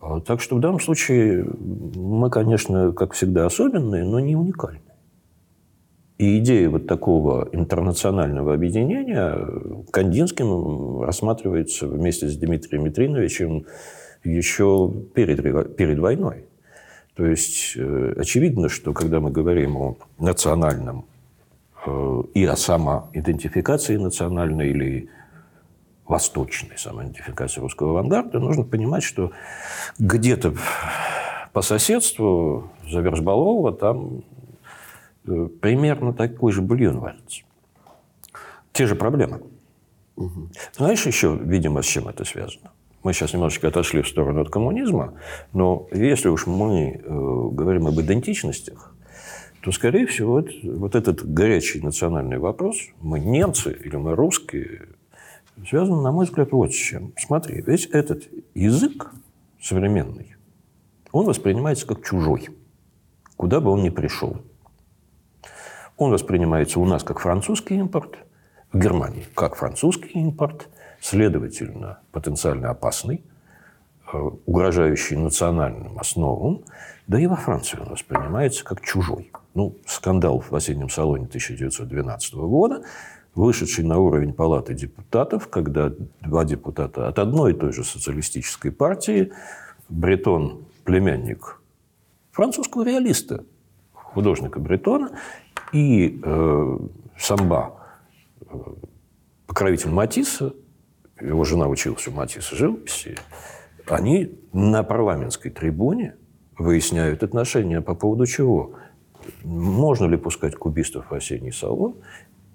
[0.00, 4.82] А, так что в данном случае мы, конечно, как всегда особенные, но не уникальные.
[6.18, 9.38] И идея вот такого интернационального объединения
[9.92, 13.66] Кандинским рассматривается вместе с Дмитрием Митриновичем
[14.24, 16.46] еще перед, перед войной.
[17.14, 21.04] То есть э, очевидно, что когда мы говорим о национальном
[21.86, 25.08] э, и о самоидентификации национальной или
[26.04, 29.30] восточной самоидентификации русского авангарда, нужно понимать, что
[30.00, 30.54] где-то
[31.52, 34.24] по соседству за Вершбалова там
[35.60, 37.42] примерно такой же бульон варится.
[38.72, 39.42] Те же проблемы.
[40.16, 40.50] Угу.
[40.76, 42.70] Знаешь еще, видимо, с чем это связано?
[43.02, 45.14] мы сейчас немножечко отошли в сторону от коммунизма,
[45.52, 48.94] но если уж мы э, говорим об идентичностях,
[49.62, 54.88] то, скорее всего, вот, вот этот горячий национальный вопрос, мы немцы или мы русские,
[55.68, 57.12] связан, на мой взгляд, вот с чем.
[57.16, 59.10] Смотри, весь этот язык
[59.60, 60.36] современный,
[61.10, 62.48] он воспринимается как чужой,
[63.36, 64.36] куда бы он ни пришел.
[65.98, 68.18] Он воспринимается у нас как французский импорт,
[68.72, 70.68] в Германии как французский импорт–
[71.00, 73.22] следовательно, потенциально опасный,
[74.12, 76.62] э, угрожающий национальным основам,
[77.06, 79.30] да и во Франции он воспринимается как чужой.
[79.54, 82.82] Ну, скандал в осеннем салоне 1912 года,
[83.34, 89.32] вышедший на уровень палаты депутатов, когда два депутата от одной и той же социалистической партии,
[89.88, 91.60] Бретон, племянник
[92.30, 93.44] французского реалиста,
[93.92, 95.10] художника Бретона,
[95.72, 96.78] и э,
[97.18, 97.74] Самба,
[98.40, 98.54] э,
[99.46, 100.54] покровитель Матисса,
[101.20, 103.16] его жена училась у Матисса живописи,
[103.86, 106.14] они на парламентской трибуне
[106.56, 108.74] выясняют отношения по поводу чего.
[109.42, 111.96] Можно ли пускать кубистов в осенний салон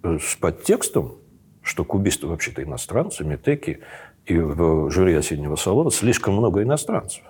[0.04, 1.16] э, с подтекстом,
[1.62, 3.80] что кубисты вообще-то иностранцы, метеки,
[4.26, 7.24] и в жюри осеннего салона слишком много иностранцев.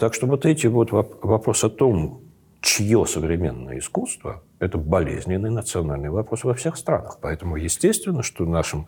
[0.00, 2.23] Так что вот эти вот вопрос о том,
[2.64, 7.18] чье современное искусство, это болезненный национальный вопрос во всех странах.
[7.20, 8.86] Поэтому естественно, что нашим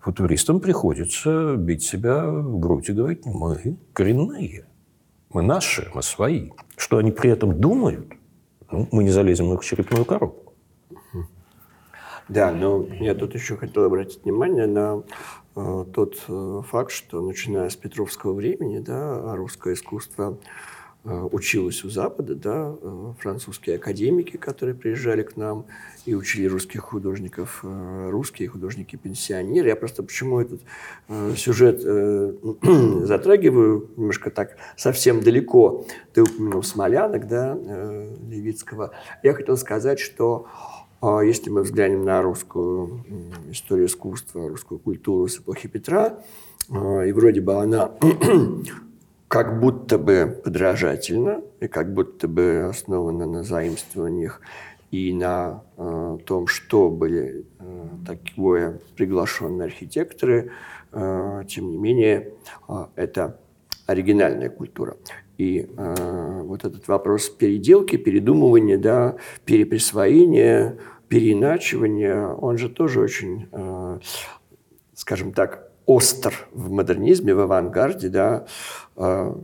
[0.00, 4.66] футуристам приходится бить себя в грудь и говорить, мы коренные,
[5.32, 6.50] мы наши, мы свои.
[6.76, 8.12] Что они при этом думают,
[8.70, 10.54] ну, мы не залезем в их черепную коробку.
[12.28, 15.02] Да, но я тут еще хотел обратить внимание на
[15.56, 20.38] э, тот э, факт, что начиная с Петровского времени, да, русское искусство
[21.04, 25.64] училась у Запада, да, э, французские академики, которые приезжали к нам
[26.04, 29.68] и учили русских художников, э, русские художники-пенсионеры.
[29.68, 30.60] Я просто почему этот
[31.36, 31.80] сюжет
[33.06, 35.86] затрагиваю немножко так совсем далеко.
[36.12, 37.54] Ты упомянул Смолянок, да,
[38.28, 38.92] Левицкого.
[39.22, 40.46] Я хотел сказать, что
[41.02, 43.04] если мы взглянем на русскую
[43.50, 46.22] историю искусства, русскую культуру с эпохи Петра,
[46.68, 47.92] и вроде бы она
[49.30, 54.40] как будто бы подражательно и как будто бы основано на заимствованиях
[54.90, 60.50] и на э, том, что были э, такое приглашенные архитекторы,
[60.90, 62.32] э, тем не менее,
[62.68, 63.38] э, это
[63.86, 64.96] оригинальная культура.
[65.38, 69.14] И э, вот этот вопрос переделки, передумывания, да,
[69.44, 70.76] переприсвоения,
[71.06, 74.00] переиначивания, он же тоже очень, э,
[74.94, 78.46] скажем так, остр в модернизме, в авангарде, да,
[78.96, 79.36] а,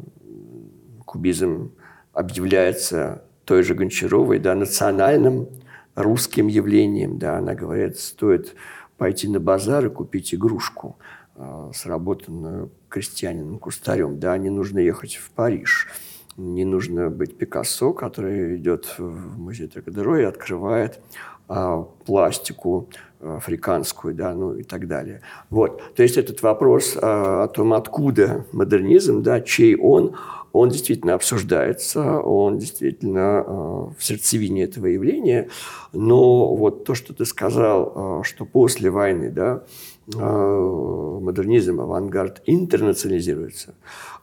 [1.04, 1.72] кубизм
[2.12, 5.48] объявляется той же Гончаровой, да, национальным
[5.96, 8.54] русским явлением, да, она говорит, стоит
[8.96, 10.96] пойти на базар и купить игрушку,
[11.34, 15.88] э, сработанную крестьянином кустарем, да, не нужно ехать в Париж,
[16.36, 21.00] не нужно быть Пикассо, который идет в музей Тракадеро и открывает
[21.48, 22.88] а, пластику
[23.20, 25.22] африканскую, да, ну и так далее.
[25.50, 25.82] Вот.
[25.94, 30.16] То есть этот вопрос а, о том, откуда модернизм, да, чей он,
[30.52, 35.48] он действительно обсуждается, он действительно а, в сердцевине этого явления.
[35.92, 39.62] Но вот то, что ты сказал, а, что после войны, да,
[40.08, 43.74] модернизм, авангард интернационализируется,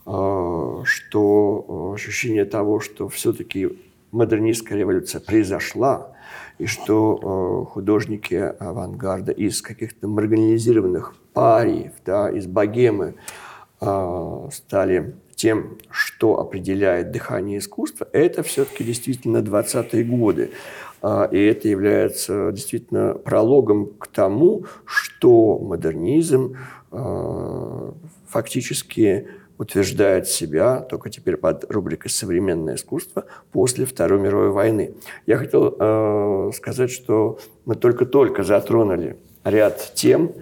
[0.05, 3.77] что ощущение того, что все-таки
[4.13, 6.12] модернистская революция произошла,
[6.57, 13.15] и что э, художники авангарда из каких-то маргинализированных париев, да, из богемы
[13.81, 20.51] э, стали тем, что определяет дыхание искусства, это все-таки действительно 20-е годы.
[21.01, 26.55] Э, и это является действительно прологом к тому, что модернизм
[26.91, 27.91] э,
[28.27, 29.27] фактически
[29.63, 34.93] утверждает себя, только теперь под рубрикой «Современное искусство» после Второй мировой войны.
[35.25, 40.33] Я хотел э, сказать, что мы только-только затронули ряд тем,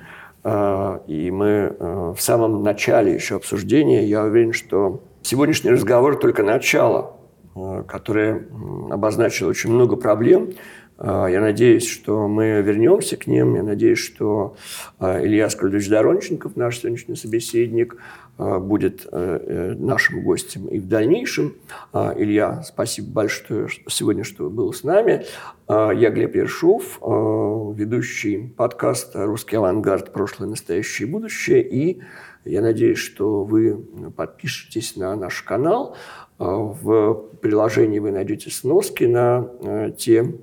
[0.44, 6.42] э, и мы э, в самом начале еще обсуждения, я уверен, что сегодняшний разговор только
[6.42, 7.18] начало,
[7.56, 8.48] э, которое
[8.90, 10.50] обозначило очень много проблем,
[10.98, 13.56] э, я надеюсь, что мы вернемся к ним.
[13.56, 14.56] Я надеюсь, что
[15.00, 17.98] э, Илья Скольдович Доронченков, наш сегодняшний собеседник,
[18.38, 21.56] будет э, э, нашим гостем и в дальнейшем.
[21.94, 25.26] Илья, спасибо большое сегодня, что был с нами.
[25.70, 30.12] Я Глеб Ершов, ведущий подкаста «Русский авангард.
[30.12, 31.62] Прошлое, настоящее и будущее».
[31.62, 32.02] И
[32.44, 33.78] я надеюсь, что вы
[34.16, 35.96] подпишетесь на наш канал.
[36.38, 40.36] В приложении вы найдете сноски на те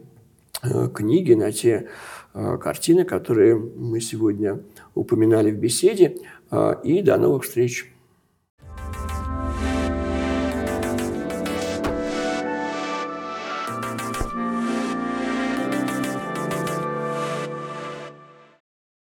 [0.94, 1.88] книги, на те
[2.32, 4.60] картины, которые мы сегодня
[4.94, 6.16] упоминали в беседе.
[6.50, 7.92] А, и до новых встреч!